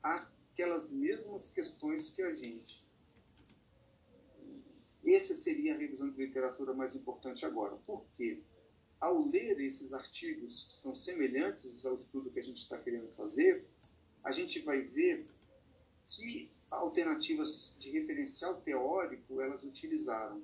aquelas 0.02 0.92
mesmas 0.92 1.50
questões 1.50 2.10
que 2.10 2.22
a 2.22 2.34
gente. 2.34 2.85
Essa 5.06 5.36
seria 5.36 5.76
a 5.76 5.78
revisão 5.78 6.10
de 6.10 6.18
literatura 6.18 6.74
mais 6.74 6.96
importante 6.96 7.46
agora. 7.46 7.76
Por 7.86 8.04
quê? 8.14 8.40
Ao 9.00 9.24
ler 9.28 9.60
esses 9.60 9.94
artigos 9.94 10.64
que 10.64 10.74
são 10.74 10.96
semelhantes 10.96 11.86
ao 11.86 11.96
estudo 11.96 12.32
que 12.32 12.40
a 12.40 12.44
gente 12.44 12.58
está 12.58 12.78
querendo 12.78 13.08
fazer, 13.14 13.66
a 14.24 14.32
gente 14.32 14.60
vai 14.60 14.82
ver 14.82 15.26
que 16.06 16.50
alternativas 16.72 17.76
de 17.80 17.92
referencial 17.92 18.60
teórico 18.62 19.42
elas 19.42 19.64
utilizaram. 19.64 20.42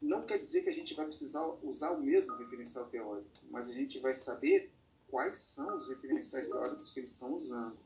Não 0.00 0.22
quer 0.22 0.38
dizer 0.38 0.62
que 0.62 0.68
a 0.68 0.72
gente 0.72 0.94
vai 0.94 1.06
precisar 1.06 1.44
usar 1.62 1.92
o 1.92 2.02
mesmo 2.02 2.34
referencial 2.36 2.88
teórico, 2.88 3.30
mas 3.50 3.68
a 3.68 3.72
gente 3.72 3.98
vai 3.98 4.14
saber 4.14 4.70
quais 5.08 5.38
são 5.38 5.76
os 5.76 5.88
referenciais 5.88 6.48
teóricos 6.48 6.90
que 6.90 7.00
eles 7.00 7.10
estão 7.10 7.32
usando. 7.32 7.78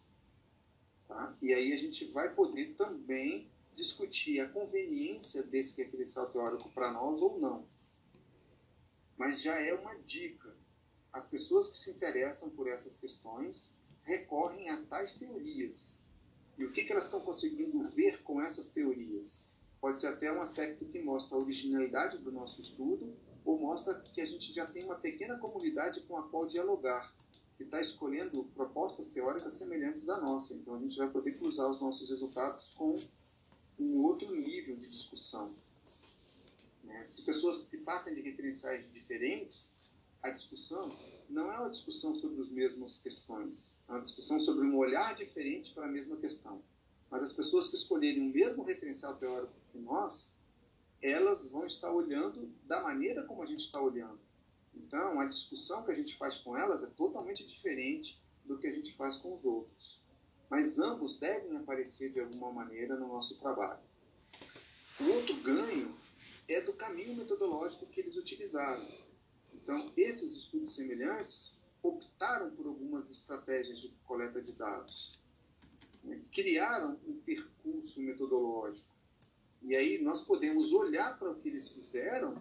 Tá? 1.08 1.36
E 1.40 1.52
aí 1.52 1.72
a 1.72 1.76
gente 1.76 2.04
vai 2.06 2.34
poder 2.34 2.74
também 2.74 3.50
discutir 3.76 4.40
a 4.40 4.48
conveniência 4.48 5.42
desse 5.44 5.80
referencial 5.82 6.30
teórico 6.30 6.68
para 6.70 6.90
nós 6.90 7.22
ou 7.22 7.38
não. 7.38 7.68
Mas 9.16 9.40
já 9.42 9.60
é 9.60 9.72
uma 9.72 9.94
dica. 9.96 10.56
As 11.12 11.26
pessoas 11.26 11.68
que 11.68 11.76
se 11.76 11.90
interessam 11.90 12.50
por 12.50 12.66
essas 12.66 12.96
questões 12.96 13.78
recorrem 14.02 14.68
a 14.70 14.82
tais 14.86 15.12
teorias 15.12 16.04
e 16.58 16.64
o 16.64 16.72
que, 16.72 16.84
que 16.84 16.92
elas 16.92 17.04
estão 17.04 17.20
conseguindo 17.20 17.82
ver 17.90 18.22
com 18.22 18.40
essas 18.40 18.68
teorias? 18.68 19.48
Pode 19.78 20.00
ser 20.00 20.06
até 20.06 20.32
um 20.32 20.40
aspecto 20.40 20.86
que 20.86 21.02
mostra 21.02 21.36
a 21.36 21.40
originalidade 21.40 22.18
do 22.18 22.32
nosso 22.32 22.62
estudo, 22.62 23.14
ou 23.44 23.58
mostra 23.58 24.00
que 24.00 24.22
a 24.22 24.26
gente 24.26 24.52
já 24.54 24.66
tem 24.66 24.84
uma 24.84 24.94
pequena 24.94 25.38
comunidade 25.38 26.00
com 26.02 26.16
a 26.16 26.22
qual 26.28 26.46
dialogar, 26.46 27.14
que 27.58 27.64
está 27.64 27.80
escolhendo 27.80 28.44
propostas 28.54 29.08
teóricas 29.08 29.52
semelhantes 29.52 30.08
à 30.08 30.18
nossa. 30.18 30.54
Então 30.54 30.74
a 30.74 30.78
gente 30.78 30.96
vai 30.96 31.10
poder 31.10 31.32
cruzar 31.32 31.68
os 31.68 31.78
nossos 31.78 32.08
resultados 32.08 32.70
com 32.70 32.94
um 33.78 34.02
outro 34.02 34.34
nível 34.34 34.76
de 34.76 34.88
discussão. 34.88 35.54
Né? 36.84 37.04
Se 37.04 37.22
pessoas 37.22 37.64
que 37.64 37.76
partem 37.78 38.14
de 38.14 38.20
referenciais 38.20 38.90
diferentes, 38.92 39.72
a 40.22 40.30
discussão 40.30 40.94
não 41.28 41.52
é 41.52 41.58
uma 41.58 41.70
discussão 41.70 42.14
sobre 42.14 42.40
as 42.40 42.48
mesmas 42.48 42.98
questões, 42.98 43.74
é 43.88 43.92
uma 43.92 44.02
discussão 44.02 44.38
sobre 44.38 44.66
um 44.66 44.76
olhar 44.76 45.14
diferente 45.14 45.72
para 45.72 45.86
a 45.86 45.90
mesma 45.90 46.16
questão. 46.16 46.62
Mas 47.10 47.22
as 47.22 47.32
pessoas 47.32 47.68
que 47.68 47.76
escolherem 47.76 48.22
o 48.22 48.32
mesmo 48.32 48.64
referencial 48.64 49.16
teórico 49.16 49.52
que 49.70 49.78
nós, 49.78 50.32
elas 51.02 51.48
vão 51.48 51.66
estar 51.66 51.92
olhando 51.92 52.50
da 52.64 52.82
maneira 52.82 53.24
como 53.24 53.42
a 53.42 53.46
gente 53.46 53.60
está 53.60 53.80
olhando. 53.80 54.18
Então, 54.74 55.20
a 55.20 55.26
discussão 55.26 55.82
que 55.84 55.90
a 55.90 55.94
gente 55.94 56.16
faz 56.16 56.36
com 56.36 56.56
elas 56.56 56.82
é 56.82 56.88
totalmente 56.88 57.46
diferente 57.46 58.20
do 58.44 58.58
que 58.58 58.66
a 58.66 58.70
gente 58.70 58.92
faz 58.94 59.16
com 59.16 59.32
os 59.32 59.44
outros. 59.44 60.00
Mas 60.48 60.78
ambos 60.78 61.16
devem 61.16 61.56
aparecer 61.56 62.10
de 62.10 62.20
alguma 62.20 62.52
maneira 62.52 62.96
no 62.96 63.08
nosso 63.08 63.36
trabalho. 63.38 63.80
O 65.00 65.04
outro 65.08 65.34
ganho 65.42 65.94
é 66.48 66.60
do 66.60 66.72
caminho 66.72 67.16
metodológico 67.16 67.86
que 67.86 68.00
eles 68.00 68.16
utilizaram. 68.16 68.86
Então, 69.52 69.92
esses 69.96 70.36
estudos 70.36 70.74
semelhantes 70.74 71.58
optaram 71.82 72.50
por 72.50 72.66
algumas 72.66 73.10
estratégias 73.10 73.78
de 73.78 73.88
coleta 74.04 74.40
de 74.40 74.52
dados, 74.52 75.20
né? 76.02 76.20
criaram 76.32 76.98
um 77.06 77.18
percurso 77.20 78.00
metodológico. 78.00 78.90
E 79.62 79.74
aí 79.74 79.98
nós 80.00 80.22
podemos 80.22 80.72
olhar 80.72 81.18
para 81.18 81.30
o 81.30 81.36
que 81.36 81.48
eles 81.48 81.68
fizeram 81.70 82.34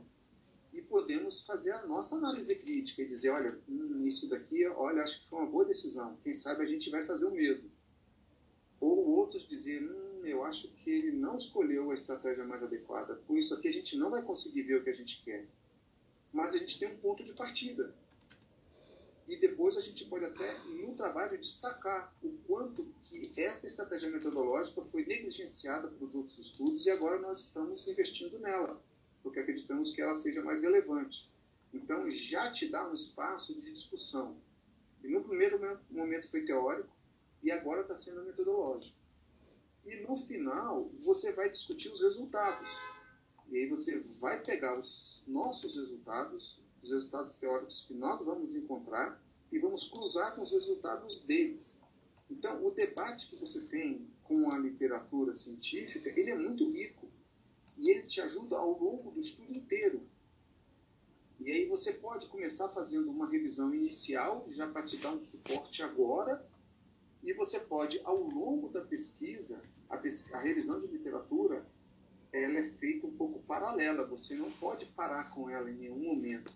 e 0.72 0.82
podemos 0.82 1.44
fazer 1.44 1.72
a 1.72 1.86
nossa 1.86 2.16
análise 2.16 2.56
crítica 2.56 3.02
e 3.02 3.08
dizer, 3.08 3.30
olha, 3.32 3.60
hum, 3.68 4.04
isso 4.04 4.30
daqui, 4.30 4.68
olha, 4.68 5.02
acho 5.02 5.22
que 5.22 5.30
foi 5.30 5.40
uma 5.40 5.50
boa 5.50 5.66
decisão. 5.66 6.18
Quem 6.18 6.36
sabe 6.36 6.64
a 6.64 6.68
gente 6.68 6.90
vai 6.90 7.06
fazer 7.06 7.26
o 7.26 7.32
mesmo. 7.32 7.72
Ou 8.80 9.08
outros 9.10 9.48
dizer, 9.48 9.82
hum, 9.84 10.26
eu 10.26 10.44
acho 10.44 10.70
que 10.70 10.90
ele 10.90 11.12
não 11.12 11.36
escolheu 11.36 11.92
a 11.92 11.94
estratégia 11.94 12.44
mais 12.44 12.64
adequada. 12.64 13.16
Com 13.28 13.38
isso 13.38 13.54
aqui 13.54 13.68
a 13.68 13.74
gente 13.74 13.98
não 13.98 14.10
vai 14.10 14.22
conseguir 14.24 14.64
ver 14.64 14.78
o 14.78 14.84
que 14.84 14.90
a 14.90 14.94
gente 14.94 15.22
quer. 15.24 15.46
Mas 16.32 16.54
a 16.54 16.58
gente 16.58 16.78
tem 16.80 16.90
um 16.90 16.98
ponto 16.98 17.24
de 17.24 17.34
partida. 17.34 17.94
E 19.28 19.38
depois 19.38 19.76
a 19.76 19.82
gente 19.82 20.06
pode 20.06 20.26
até, 20.26 20.60
no 20.66 20.94
trabalho, 20.94 21.38
destacar 21.38 22.14
o 22.22 22.30
quanto 22.46 22.86
que 23.02 23.32
essa 23.36 23.66
estratégia 23.66 24.10
metodológica 24.10 24.84
foi 24.84 25.04
negligenciada 25.06 25.88
pelos 25.88 26.14
outros 26.14 26.38
estudos 26.38 26.86
e 26.86 26.92
agora 26.92 27.20
nós 27.20 27.42
estamos 27.42 27.88
investindo 27.88 28.38
nela 28.38 28.80
porque 29.26 29.40
acreditamos 29.40 29.92
que 29.92 30.04
ela 30.04 30.16
seja 30.16 30.44
mais 30.44 30.62
relevante. 30.62 31.28
Então, 31.74 32.08
já 32.08 32.52
te 32.52 32.70
dá 32.70 32.88
um 32.88 32.94
espaço 32.94 33.56
de 33.56 33.74
discussão. 33.74 34.38
E 35.04 35.08
no 35.08 35.24
primeiro 35.24 35.60
momento 35.90 36.30
foi 36.30 36.46
teórico, 36.46 36.95
e 37.46 37.52
agora 37.52 37.82
está 37.82 37.94
sendo 37.94 38.24
metodológico. 38.24 38.98
E 39.86 39.98
no 39.98 40.18
final, 40.18 40.90
você 41.04 41.32
vai 41.34 41.48
discutir 41.48 41.90
os 41.90 42.02
resultados. 42.02 42.68
E 43.52 43.58
aí 43.58 43.70
você 43.70 44.00
vai 44.20 44.42
pegar 44.42 44.80
os 44.80 45.24
nossos 45.28 45.76
resultados, 45.76 46.60
os 46.82 46.90
resultados 46.90 47.36
teóricos 47.36 47.86
que 47.88 47.94
nós 47.94 48.26
vamos 48.26 48.56
encontrar, 48.56 49.24
e 49.52 49.60
vamos 49.60 49.88
cruzar 49.88 50.36
com 50.36 50.42
os 50.42 50.52
resultados 50.52 51.20
deles. 51.22 51.80
Então, 52.32 52.66
o 52.66 52.72
debate 52.72 53.28
que 53.28 53.36
você 53.36 53.62
tem 53.62 54.10
com 54.24 54.50
a 54.50 54.58
literatura 54.58 55.32
científica, 55.32 56.10
ele 56.10 56.32
é 56.32 56.36
muito 56.36 56.68
rico 56.68 57.08
e 57.78 57.92
ele 57.92 58.04
te 58.08 58.20
ajuda 58.22 58.58
ao 58.58 58.72
longo 58.72 59.12
do 59.12 59.20
estudo 59.20 59.54
inteiro. 59.54 60.02
E 61.40 61.52
aí 61.52 61.68
você 61.68 61.94
pode 61.94 62.26
começar 62.28 62.70
fazendo 62.70 63.12
uma 63.12 63.30
revisão 63.30 63.72
inicial, 63.72 64.44
já 64.48 64.68
para 64.72 64.84
te 64.84 64.98
dar 64.98 65.12
um 65.12 65.20
suporte 65.20 65.84
agora, 65.84 66.44
e 67.26 67.34
você 67.34 67.60
pode, 67.60 68.00
ao 68.04 68.22
longo 68.22 68.70
da 68.70 68.82
pesquisa, 68.86 69.62
a, 69.90 69.96
a 69.98 70.40
revisão 70.42 70.78
de 70.80 70.88
literatura, 70.88 71.66
ela 72.32 72.60
é 72.60 72.64
feita 72.64 73.08
um 73.08 73.16
pouco 73.16 73.40
paralela, 73.40 74.06
você 74.06 74.36
não 74.36 74.52
pode 74.52 74.86
parar 74.88 75.32
com 75.32 75.50
ela 75.50 75.70
em 75.70 75.76
nenhum 75.76 76.00
momento. 76.00 76.54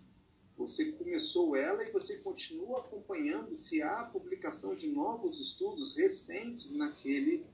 Você 0.56 0.92
começou 0.92 1.56
ela 1.56 1.82
e 1.82 1.90
você 1.90 2.18
continua 2.18 2.80
acompanhando 2.80 3.54
se 3.54 3.82
há 3.82 4.04
publicação 4.04 4.74
de 4.74 4.88
novos 4.88 5.40
estudos 5.40 5.96
recentes 5.96 6.70
naquele 6.72 7.46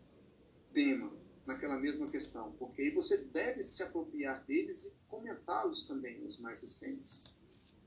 tema 0.73 1.11
naquela 1.47 1.79
mesma 1.79 2.09
questão, 2.09 2.53
porque 2.59 2.83
aí 2.83 2.91
você 2.91 3.19
deve 3.19 3.63
se 3.63 3.83
apropriar 3.83 4.45
deles 4.45 4.85
e 4.85 4.93
comentá-los 5.09 5.87
também, 5.87 6.23
os 6.25 6.39
mais 6.39 6.61
recentes. 6.61 7.23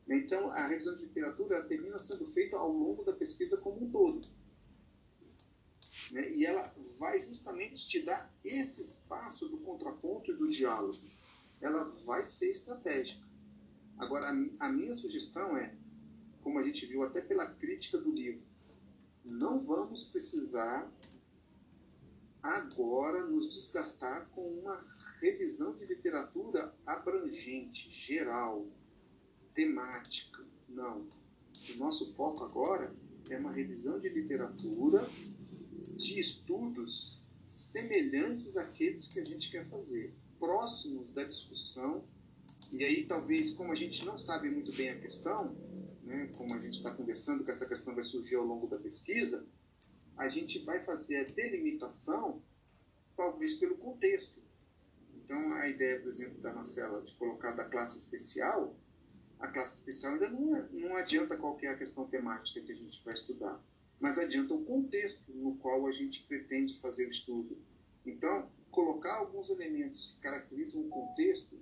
Então, 0.08 0.50
a 0.52 0.66
revisão 0.68 0.96
de 0.96 1.04
literatura 1.04 1.62
termina 1.68 2.00
sendo 2.00 2.26
feita 2.26 2.58
ao 2.58 2.72
longo 2.72 3.04
da 3.04 3.14
pesquisa 3.14 3.58
como 3.58 3.84
um 3.84 3.92
todo. 3.92 4.26
Né? 6.12 6.30
E 6.32 6.46
ela 6.46 6.74
vai 6.98 7.20
justamente 7.20 7.88
te 7.88 8.02
dar 8.02 8.34
esse 8.44 8.82
espaço 8.82 9.48
do 9.48 9.58
contraponto 9.58 10.32
e 10.32 10.36
do 10.36 10.50
diálogo. 10.50 11.00
Ela 11.62 11.84
vai 12.06 12.26
ser 12.26 12.50
estratégica. 12.50 13.28
Agora, 13.98 14.28
a, 14.28 14.68
a 14.68 14.72
minha 14.72 14.94
sugestão 14.94 15.58
é, 15.58 15.76
como 16.42 16.58
a 16.58 16.64
gente 16.64 16.86
viu 16.86 17.04
até 17.04 17.22
pela 17.22 17.46
crítica 17.46 17.98
do 17.98 18.12
livro, 18.12 18.42
não 19.26 19.64
vamos 19.64 20.06
precisar 20.06 20.92
agora 22.42 23.26
nos 23.26 23.50
desgastar 23.50 24.28
com 24.30 24.42
uma 24.42 24.82
revisão 25.20 25.76
de 25.76 25.86
literatura 25.86 26.74
abrangente, 26.86 27.90
geral, 27.90 28.66
temática. 29.54 30.44
Não. 30.68 31.08
O 31.70 31.78
nosso 31.78 32.14
foco 32.14 32.44
agora 32.46 32.96
é 33.30 33.38
uma 33.38 33.52
revisão 33.52 34.00
de 34.00 34.10
literatura 34.10 35.06
de 36.00 36.18
estudos 36.18 37.24
semelhantes 37.46 38.56
àqueles 38.56 39.10
que 39.10 39.20
a 39.20 39.26
gente 39.26 39.52
quer 39.52 39.66
fazer, 39.66 40.14
próximos 40.40 41.10
da 41.12 41.24
discussão. 41.24 42.04
E 42.72 42.84
aí, 42.86 43.06
talvez, 43.06 43.52
como 43.52 43.74
a 43.74 43.76
gente 43.76 44.06
não 44.06 44.18
sabe 44.18 44.50
muito 44.50 44.72
bem 44.72 44.90
a 44.90 45.00
questão, 45.00 45.56
né, 46.04 46.30
como 46.38 46.54
a 46.54 46.60
gente 46.60 46.78
está 46.78 46.94
conversando 46.94 47.44
que 47.44 47.52
essa 47.52 47.68
questão 47.68 47.94
vai 47.94 48.04
surgir 48.04 48.36
ao 48.36 48.46
longo 48.46 48.68
da 48.68 48.78
pesquisa, 48.78 49.46
a 50.16 50.30
gente 50.30 50.60
vai 50.60 50.84
fazer 50.84 51.18
a 51.18 51.24
delimitação, 51.24 52.42
talvez 53.16 53.54
pelo 53.54 53.78
contexto. 53.78 54.42
Então, 55.16 55.54
a 55.54 55.68
ideia, 55.68 56.00
por 56.00 56.10
exemplo, 56.10 56.40
da 56.42 56.54
Marcela 56.54 57.02
de 57.02 57.14
colocar 57.14 57.52
da 57.52 57.66
classe 57.66 57.98
especial, 57.98 58.76
a 59.40 59.48
classe 59.48 59.76
especial 59.76 60.14
ainda 60.14 60.30
não, 60.30 60.56
é, 60.56 60.70
não 60.72 60.96
adianta 60.96 61.38
qualquer 61.38 61.78
questão 61.78 62.08
temática 62.08 62.62
que 62.62 62.72
a 62.72 62.76
gente 62.76 63.04
vai 63.04 63.14
estudar, 63.14 63.62
mas 64.00 64.18
adianta 64.18 64.54
o 64.54 64.64
contexto 64.64 65.32
no 65.34 65.56
qual 65.58 65.86
a 65.86 65.92
gente 65.92 66.24
pretende 66.24 66.80
fazer 66.80 67.06
o 67.06 67.10
estudo. 67.10 67.58
Então, 68.06 68.50
colocar 68.72 69.18
alguns 69.18 69.50
elementos 69.50 70.14
que 70.14 70.22
caracterizam 70.22 70.82
o 70.82 70.90
contexto, 70.90 71.58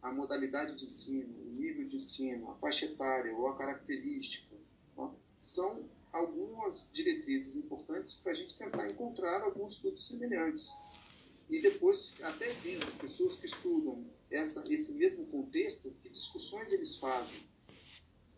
a 0.00 0.12
modalidade 0.12 0.76
de 0.76 0.86
ensino, 0.86 1.34
o 1.46 1.50
nível 1.52 1.86
de 1.86 1.96
ensino, 1.96 2.50
a 2.50 2.54
faixa 2.56 2.86
etária 2.86 3.34
ou 3.34 3.48
a 3.48 3.56
característica, 3.56 4.54
são 5.36 5.84
algumas 6.12 6.88
diretrizes 6.92 7.56
importantes 7.56 8.14
para 8.14 8.32
a 8.32 8.34
gente 8.34 8.56
tentar 8.56 8.88
encontrar 8.88 9.42
alguns 9.42 9.72
estudos 9.72 10.06
semelhantes. 10.06 10.70
E 11.50 11.60
depois, 11.60 12.14
até 12.22 12.48
vendo 12.50 12.86
pessoas 12.98 13.36
que 13.36 13.46
estudam 13.46 14.04
essa, 14.30 14.64
esse 14.72 14.92
mesmo 14.92 15.26
contexto, 15.26 15.94
que 16.02 16.08
discussões 16.08 16.72
eles 16.72 16.96
fazem. 16.96 17.38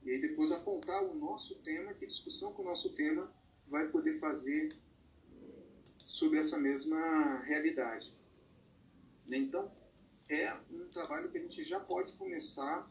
E 0.05 0.11
aí 0.11 0.21
depois 0.21 0.51
apontar 0.53 1.05
o 1.05 1.15
nosso 1.15 1.57
tema, 1.57 1.93
que 1.95 2.07
discussão 2.07 2.53
que 2.53 2.61
o 2.61 2.65
nosso 2.65 2.91
tema 2.91 3.33
vai 3.69 3.89
poder 3.89 4.15
fazer 4.15 4.69
sobre 6.05 6.39
essa 6.39 6.59
mesma 6.59 7.41
realidade. 7.41 8.15
Então, 9.29 9.71
é 10.29 10.55
um 10.71 10.89
trabalho 10.89 11.31
que 11.31 11.39
a 11.39 11.41
gente 11.41 11.65
já 11.65 11.81
pode 11.81 12.13
começar 12.15 12.89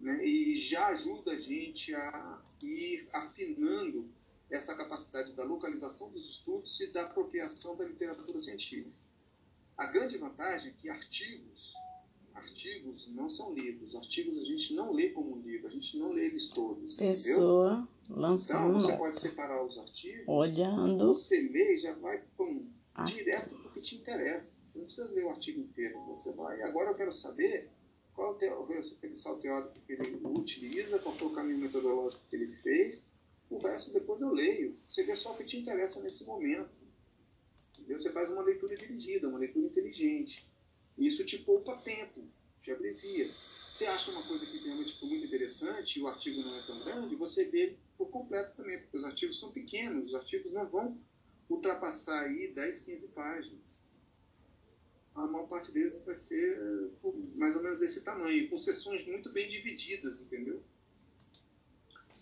né, 0.00 0.24
e 0.24 0.54
já 0.54 0.86
ajuda 0.88 1.32
a 1.32 1.36
gente 1.36 1.94
a 1.94 2.42
ir 2.62 3.08
afinando 3.12 4.10
essa 4.50 4.74
capacidade 4.74 5.32
da 5.32 5.44
localização 5.44 6.10
dos 6.10 6.28
estudos 6.28 6.78
e 6.80 6.86
da 6.88 7.02
apropriação 7.02 7.76
da 7.76 7.84
literatura 7.84 8.38
científica. 8.38 8.94
A 9.76 9.86
grande 9.86 10.18
vantagem 10.18 10.70
é 10.70 10.74
que 10.74 10.88
artigos, 10.88 11.74
artigos 12.34 13.08
não 13.14 13.28
são 13.28 13.54
livros, 13.54 13.94
artigos 13.94 14.38
a 14.38 14.44
gente 14.44 14.74
não 14.74 14.92
lê 14.92 15.10
como 15.10 15.36
um 15.36 15.40
livro, 15.40 15.66
a 15.66 15.70
gente 15.70 15.98
não 15.98 16.12
lê 16.12 16.26
eles 16.26 16.48
todos. 16.48 16.96
Pessoa 16.96 17.88
entendeu? 18.02 18.22
lançando. 18.22 18.76
Então 18.76 18.80
você 18.80 18.96
pode 18.96 19.20
separar 19.20 19.64
os 19.64 19.78
artigos, 19.78 20.24
olhando, 20.26 21.06
você 21.06 21.40
lê 21.40 21.74
e 21.74 21.76
já 21.76 21.94
vai 21.94 22.22
pum, 22.36 22.66
direto 23.06 23.56
porque 23.56 23.80
te 23.80 23.96
interessa. 23.96 24.56
Você 24.64 24.78
não 24.78 24.86
precisa 24.86 25.10
ler 25.12 25.24
o 25.24 25.30
artigo 25.30 25.60
inteiro, 25.60 26.00
você 26.06 26.32
vai. 26.32 26.62
Agora 26.62 26.90
eu 26.90 26.94
quero 26.94 27.12
saber 27.12 27.70
qual 28.12 28.36
é 28.40 28.54
o 28.54 28.64
referencial 28.64 29.38
teórico 29.38 29.74
que 29.86 29.92
ele 29.92 30.20
utiliza, 30.24 30.98
qual 30.98 31.14
foi 31.14 31.28
o 31.28 31.32
caminho 31.32 31.58
metodológico 31.58 32.24
que 32.28 32.36
ele 32.36 32.48
fez. 32.48 33.12
O 33.50 33.58
resto 33.58 33.92
depois 33.92 34.20
eu 34.20 34.32
leio. 34.32 34.76
Você 34.86 35.04
vê 35.04 35.14
só 35.14 35.32
o 35.32 35.36
que 35.36 35.44
te 35.44 35.58
interessa 35.58 36.00
nesse 36.00 36.24
momento. 36.24 36.82
Entendeu? 37.78 37.98
Você 37.98 38.10
faz 38.10 38.30
uma 38.30 38.42
leitura 38.42 38.74
dirigida, 38.74 39.28
uma 39.28 39.38
leitura 39.38 39.66
inteligente. 39.66 40.48
Isso 40.96 41.24
te 41.24 41.38
poupa 41.38 41.76
tempo, 41.78 42.24
te 42.58 42.70
abrevia. 42.70 43.28
Você 43.72 43.86
acha 43.86 44.10
uma 44.12 44.22
coisa 44.22 44.46
que 44.46 44.58
realmente 44.58 44.92
ficou 44.92 45.08
muito 45.08 45.24
interessante 45.24 45.98
e 45.98 46.02
o 46.02 46.06
artigo 46.06 46.40
não 46.42 46.56
é 46.56 46.62
tão 46.62 46.78
grande, 46.80 47.16
você 47.16 47.46
vê 47.46 47.76
por 47.98 48.08
completo 48.08 48.56
também, 48.56 48.78
porque 48.80 48.96
os 48.96 49.04
artigos 49.04 49.38
são 49.38 49.50
pequenos, 49.50 50.08
os 50.08 50.14
artigos 50.14 50.52
não 50.52 50.68
vão 50.68 50.96
ultrapassar 51.48 52.22
aí 52.22 52.48
10, 52.48 52.80
15 52.80 53.08
páginas 53.08 53.84
a 55.14 55.26
maior 55.28 55.46
parte 55.46 55.70
deles 55.70 56.02
vai 56.04 56.14
ser 56.14 56.58
eh, 56.58 57.12
mais 57.36 57.54
ou 57.54 57.62
menos 57.62 57.80
esse 57.80 58.02
tamanho, 58.02 58.48
com 58.48 58.56
sessões 58.56 59.06
muito 59.06 59.32
bem 59.32 59.48
divididas, 59.48 60.20
entendeu? 60.20 60.62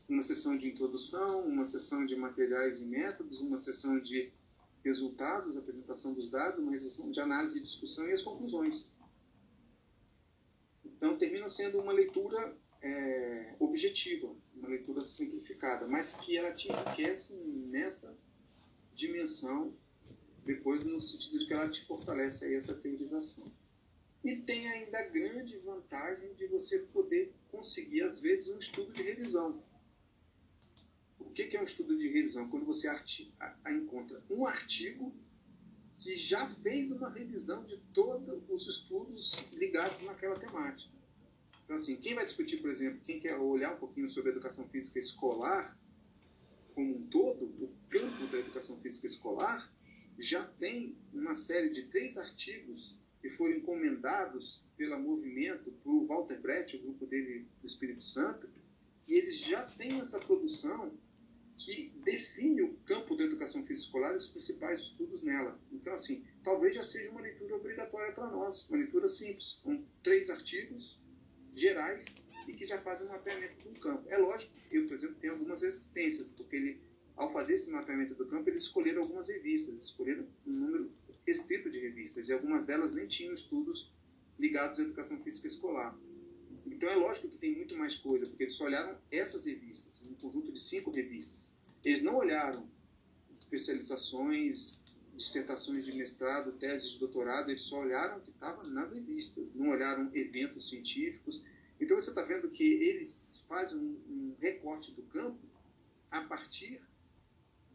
Uma 0.08 0.22
sessão 0.22 0.56
de 0.58 0.68
introdução, 0.68 1.44
uma 1.44 1.64
sessão 1.64 2.04
de 2.04 2.14
materiais 2.16 2.82
e 2.82 2.86
métodos, 2.86 3.40
uma 3.40 3.56
sessão 3.56 3.98
de 3.98 4.30
resultados, 4.84 5.56
apresentação 5.56 6.14
dos 6.14 6.30
dados, 6.30 6.58
uma 6.58 6.76
sessão 6.76 7.10
de 7.10 7.20
análise 7.20 7.58
e 7.58 7.62
discussão 7.62 8.08
e 8.08 8.12
as 8.12 8.22
conclusões. 8.22 8.92
Então, 10.84 11.16
termina 11.16 11.48
sendo 11.48 11.80
uma 11.80 11.92
leitura 11.92 12.56
é, 12.82 13.56
objetiva, 13.58 14.34
uma 14.54 14.68
leitura 14.68 15.02
simplificada, 15.04 15.86
mas 15.86 16.14
que 16.14 16.36
ela 16.36 16.52
te 16.52 16.70
enriquece 16.70 17.34
nessa 17.70 18.16
dimensão, 18.92 19.74
depois 20.44 20.82
no 20.84 21.00
sentido 21.00 21.38
de 21.38 21.46
que 21.46 21.52
ela 21.52 21.68
te 21.68 21.84
fortalece 21.84 22.44
aí 22.44 22.54
essa 22.54 22.74
teorização. 22.74 23.46
E 24.24 24.36
tem 24.36 24.68
ainda 24.68 24.98
a 24.98 25.08
grande 25.08 25.56
vantagem 25.58 26.32
de 26.34 26.46
você 26.46 26.78
poder 26.78 27.34
conseguir, 27.50 28.02
às 28.02 28.20
vezes, 28.20 28.48
um 28.48 28.58
estudo 28.58 28.92
de 28.92 29.02
revisão. 29.02 29.62
O 31.32 31.34
que 31.34 31.56
é 31.56 31.60
um 31.60 31.64
estudo 31.64 31.96
de 31.96 32.08
revisão? 32.08 32.46
Quando 32.50 32.66
você 32.66 32.90
encontra 33.66 34.22
um 34.28 34.44
artigo 34.44 35.14
que 35.96 36.14
já 36.14 36.46
fez 36.46 36.90
uma 36.90 37.08
revisão 37.08 37.64
de 37.64 37.78
todos 37.94 38.42
os 38.50 38.68
estudos 38.68 39.50
ligados 39.54 40.02
naquela 40.02 40.38
temática. 40.38 40.94
Então, 41.64 41.76
assim, 41.76 41.96
quem 41.96 42.14
vai 42.14 42.26
discutir, 42.26 42.58
por 42.58 42.68
exemplo, 42.68 43.00
quem 43.02 43.18
quer 43.18 43.34
olhar 43.38 43.74
um 43.74 43.78
pouquinho 43.78 44.10
sobre 44.10 44.28
a 44.28 44.32
educação 44.32 44.68
física 44.68 44.98
escolar 44.98 45.74
como 46.74 46.96
um 46.98 47.06
todo, 47.06 47.46
o 47.46 47.72
campo 47.88 48.26
da 48.26 48.38
educação 48.38 48.78
física 48.80 49.06
escolar, 49.06 49.72
já 50.18 50.44
tem 50.44 50.94
uma 51.14 51.34
série 51.34 51.70
de 51.70 51.84
três 51.84 52.18
artigos 52.18 52.98
que 53.22 53.30
foram 53.30 53.56
encomendados 53.56 54.66
pelo 54.76 55.00
movimento 55.00 55.72
para 55.72 55.92
o 55.92 56.04
Walter 56.04 56.42
Brett, 56.42 56.76
o 56.76 56.82
grupo 56.82 57.06
dele 57.06 57.46
do 57.58 57.66
Espírito 57.66 58.02
Santo, 58.02 58.50
e 59.08 59.14
eles 59.14 59.38
já 59.38 59.64
têm 59.64 59.98
essa 59.98 60.18
produção 60.18 60.92
que 61.64 61.92
define 62.04 62.62
o 62.62 62.74
campo 62.84 63.16
da 63.16 63.24
educação 63.24 63.64
física 63.64 63.86
escolar 63.86 64.12
e 64.12 64.16
os 64.16 64.28
principais 64.28 64.80
estudos 64.80 65.22
nela. 65.22 65.60
Então, 65.70 65.94
assim, 65.94 66.24
talvez 66.42 66.74
já 66.74 66.82
seja 66.82 67.10
uma 67.10 67.20
leitura 67.20 67.56
obrigatória 67.56 68.12
para 68.12 68.28
nós, 68.28 68.68
uma 68.68 68.78
leitura 68.78 69.06
simples, 69.06 69.60
com 69.62 69.84
três 70.02 70.28
artigos 70.30 71.00
gerais 71.54 72.06
e 72.48 72.52
que 72.52 72.66
já 72.66 72.78
fazem 72.78 73.06
um 73.06 73.10
mapeamento 73.10 73.68
do 73.68 73.78
campo. 73.78 74.08
É 74.08 74.16
lógico, 74.16 74.52
eu, 74.72 74.86
por 74.86 74.94
exemplo, 74.94 75.16
tenho 75.20 75.34
algumas 75.34 75.62
resistências, 75.62 76.30
porque 76.30 76.56
ele, 76.56 76.80
ao 77.14 77.32
fazer 77.32 77.54
esse 77.54 77.70
mapeamento 77.70 78.14
do 78.14 78.26
campo, 78.26 78.48
eles 78.50 78.62
escolheram 78.62 79.02
algumas 79.02 79.28
revistas, 79.28 79.82
escolheram 79.82 80.26
um 80.46 80.52
número 80.52 80.92
restrito 81.26 81.70
de 81.70 81.78
revistas, 81.78 82.28
e 82.28 82.32
algumas 82.32 82.64
delas 82.64 82.92
nem 82.92 83.06
tinham 83.06 83.32
estudos 83.32 83.92
ligados 84.38 84.78
à 84.80 84.82
educação 84.82 85.20
física 85.20 85.46
escolar. 85.46 85.96
Então 86.66 86.88
é 86.88 86.96
lógico 86.96 87.28
que 87.28 87.38
tem 87.38 87.54
muito 87.54 87.76
mais 87.76 87.94
coisa, 87.94 88.26
porque 88.26 88.44
eles 88.44 88.54
só 88.54 88.64
olharam 88.64 88.98
essas 89.10 89.44
revistas, 89.44 90.02
um 90.08 90.14
conjunto 90.14 90.52
de 90.52 90.58
cinco 90.58 90.90
revistas. 90.90 91.51
Eles 91.84 92.02
não 92.02 92.16
olharam 92.16 92.68
especializações, 93.30 94.82
dissertações 95.16 95.84
de 95.84 95.94
mestrado, 95.94 96.52
teses 96.52 96.90
de 96.90 96.98
doutorado, 96.98 97.50
eles 97.50 97.62
só 97.62 97.80
olharam 97.80 98.18
o 98.18 98.20
que 98.20 98.30
estava 98.30 98.62
nas 98.68 98.92
revistas, 98.92 99.54
não 99.54 99.70
olharam 99.70 100.10
eventos 100.14 100.68
científicos. 100.68 101.44
Então 101.80 101.98
você 101.98 102.10
está 102.10 102.22
vendo 102.22 102.50
que 102.50 102.64
eles 102.64 103.44
fazem 103.48 103.78
um, 103.78 104.00
um 104.08 104.36
recorte 104.38 104.92
do 104.92 105.02
campo 105.02 105.40
a 106.10 106.22
partir 106.22 106.80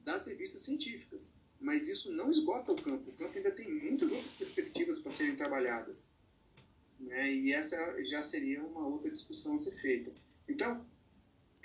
das 0.03 0.25
revistas 0.25 0.61
científicas. 0.61 1.33
Mas 1.59 1.87
isso 1.87 2.11
não 2.11 2.29
esgota 2.29 2.71
o 2.71 2.81
campo. 2.81 3.09
O 3.09 3.13
campo 3.13 3.35
ainda 3.35 3.51
tem 3.51 3.69
muitas 3.69 4.11
outras 4.11 4.33
perspectivas 4.33 4.99
para 4.99 5.11
serem 5.11 5.35
trabalhadas. 5.35 6.11
Né? 6.99 7.33
E 7.33 7.51
essa 7.51 8.01
já 8.03 8.21
seria 8.21 8.63
uma 8.63 8.87
outra 8.87 9.09
discussão 9.09 9.55
a 9.55 9.57
ser 9.57 9.71
feita. 9.71 10.13
Então, 10.47 10.85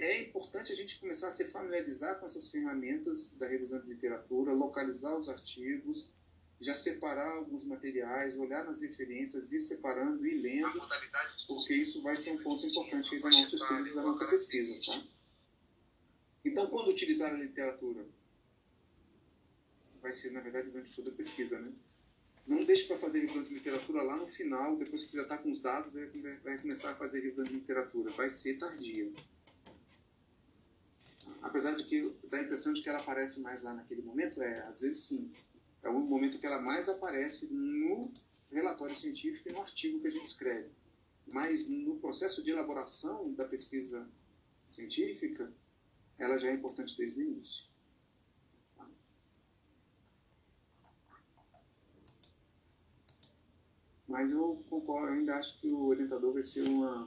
é 0.02 0.20
importante 0.22 0.72
a 0.72 0.74
gente 0.74 0.98
começar 0.98 1.28
a 1.28 1.30
se 1.30 1.44
familiarizar 1.44 2.18
com 2.18 2.26
essas 2.26 2.50
ferramentas 2.50 3.34
da 3.34 3.46
revisão 3.46 3.80
de 3.80 3.86
literatura, 3.86 4.52
localizar 4.52 5.16
os 5.16 5.28
artigos, 5.28 6.10
já 6.60 6.74
separar 6.74 7.30
alguns 7.36 7.64
materiais, 7.64 8.36
olhar 8.36 8.64
nas 8.64 8.82
referências, 8.82 9.52
ir 9.52 9.60
separando 9.60 10.26
e 10.26 10.34
lendo, 10.40 10.80
porque 11.46 11.74
isso 11.74 12.02
vai 12.02 12.16
ser 12.16 12.32
um 12.32 12.42
ponto 12.42 12.64
importante 12.66 13.16
do 13.16 13.30
nosso 13.30 13.56
estudo, 13.56 13.94
da 13.94 14.02
nossa 14.02 14.26
pesquisa. 14.28 14.92
Tá? 14.92 15.04
Então, 16.44 16.66
quando 16.66 16.90
utilizar 16.90 17.32
a 17.32 17.36
literatura? 17.36 18.04
Vai 20.00 20.12
ser, 20.12 20.32
na 20.32 20.40
verdade, 20.40 20.68
durante 20.68 20.94
toda 20.96 21.10
a 21.10 21.14
pesquisa, 21.14 21.60
né? 21.60 21.72
Não 22.44 22.64
deixe 22.64 22.86
para 22.86 22.98
fazer 22.98 23.20
revisão 23.20 23.44
de 23.44 23.54
literatura 23.54 24.02
lá 24.02 24.16
no 24.16 24.26
final, 24.26 24.76
depois 24.76 25.04
que 25.04 25.10
você 25.10 25.18
já 25.18 25.22
está 25.22 25.38
com 25.38 25.48
os 25.48 25.60
dados, 25.60 25.94
vai 26.42 26.58
começar 26.58 26.90
a 26.90 26.96
fazer 26.96 27.20
revisão 27.20 27.44
de 27.44 27.52
literatura. 27.52 28.10
Vai 28.10 28.28
ser 28.28 28.58
tardia 28.58 29.12
apesar 31.42 31.74
de 31.74 31.84
que 31.84 32.14
dá 32.30 32.38
a 32.38 32.42
impressão 32.42 32.72
de 32.72 32.80
que 32.80 32.88
ela 32.88 33.00
aparece 33.00 33.40
mais 33.40 33.62
lá 33.62 33.74
naquele 33.74 34.02
momento, 34.02 34.40
é, 34.40 34.60
às 34.66 34.80
vezes 34.80 35.02
sim. 35.02 35.30
É 35.82 35.88
o 35.88 35.98
momento 35.98 36.38
que 36.38 36.46
ela 36.46 36.62
mais 36.62 36.88
aparece 36.88 37.52
no 37.52 38.12
relatório 38.50 38.94
científico 38.94 39.48
e 39.48 39.52
no 39.52 39.60
artigo 39.60 40.00
que 40.00 40.06
a 40.06 40.10
gente 40.10 40.24
escreve. 40.24 40.70
Mas 41.32 41.68
no 41.68 41.96
processo 41.96 42.42
de 42.42 42.52
elaboração 42.52 43.32
da 43.34 43.46
pesquisa 43.46 44.08
científica, 44.64 45.52
ela 46.18 46.36
já 46.36 46.48
é 46.48 46.54
importante 46.54 46.96
desde 46.96 47.18
o 47.18 47.22
início. 47.22 47.66
Mas 54.06 54.30
eu 54.30 54.62
concordo, 54.68 55.08
eu 55.08 55.14
ainda 55.14 55.34
acho 55.36 55.58
que 55.58 55.68
o 55.68 55.86
orientador 55.86 56.34
vai 56.34 56.42
ser 56.42 56.62
uma 56.68 57.06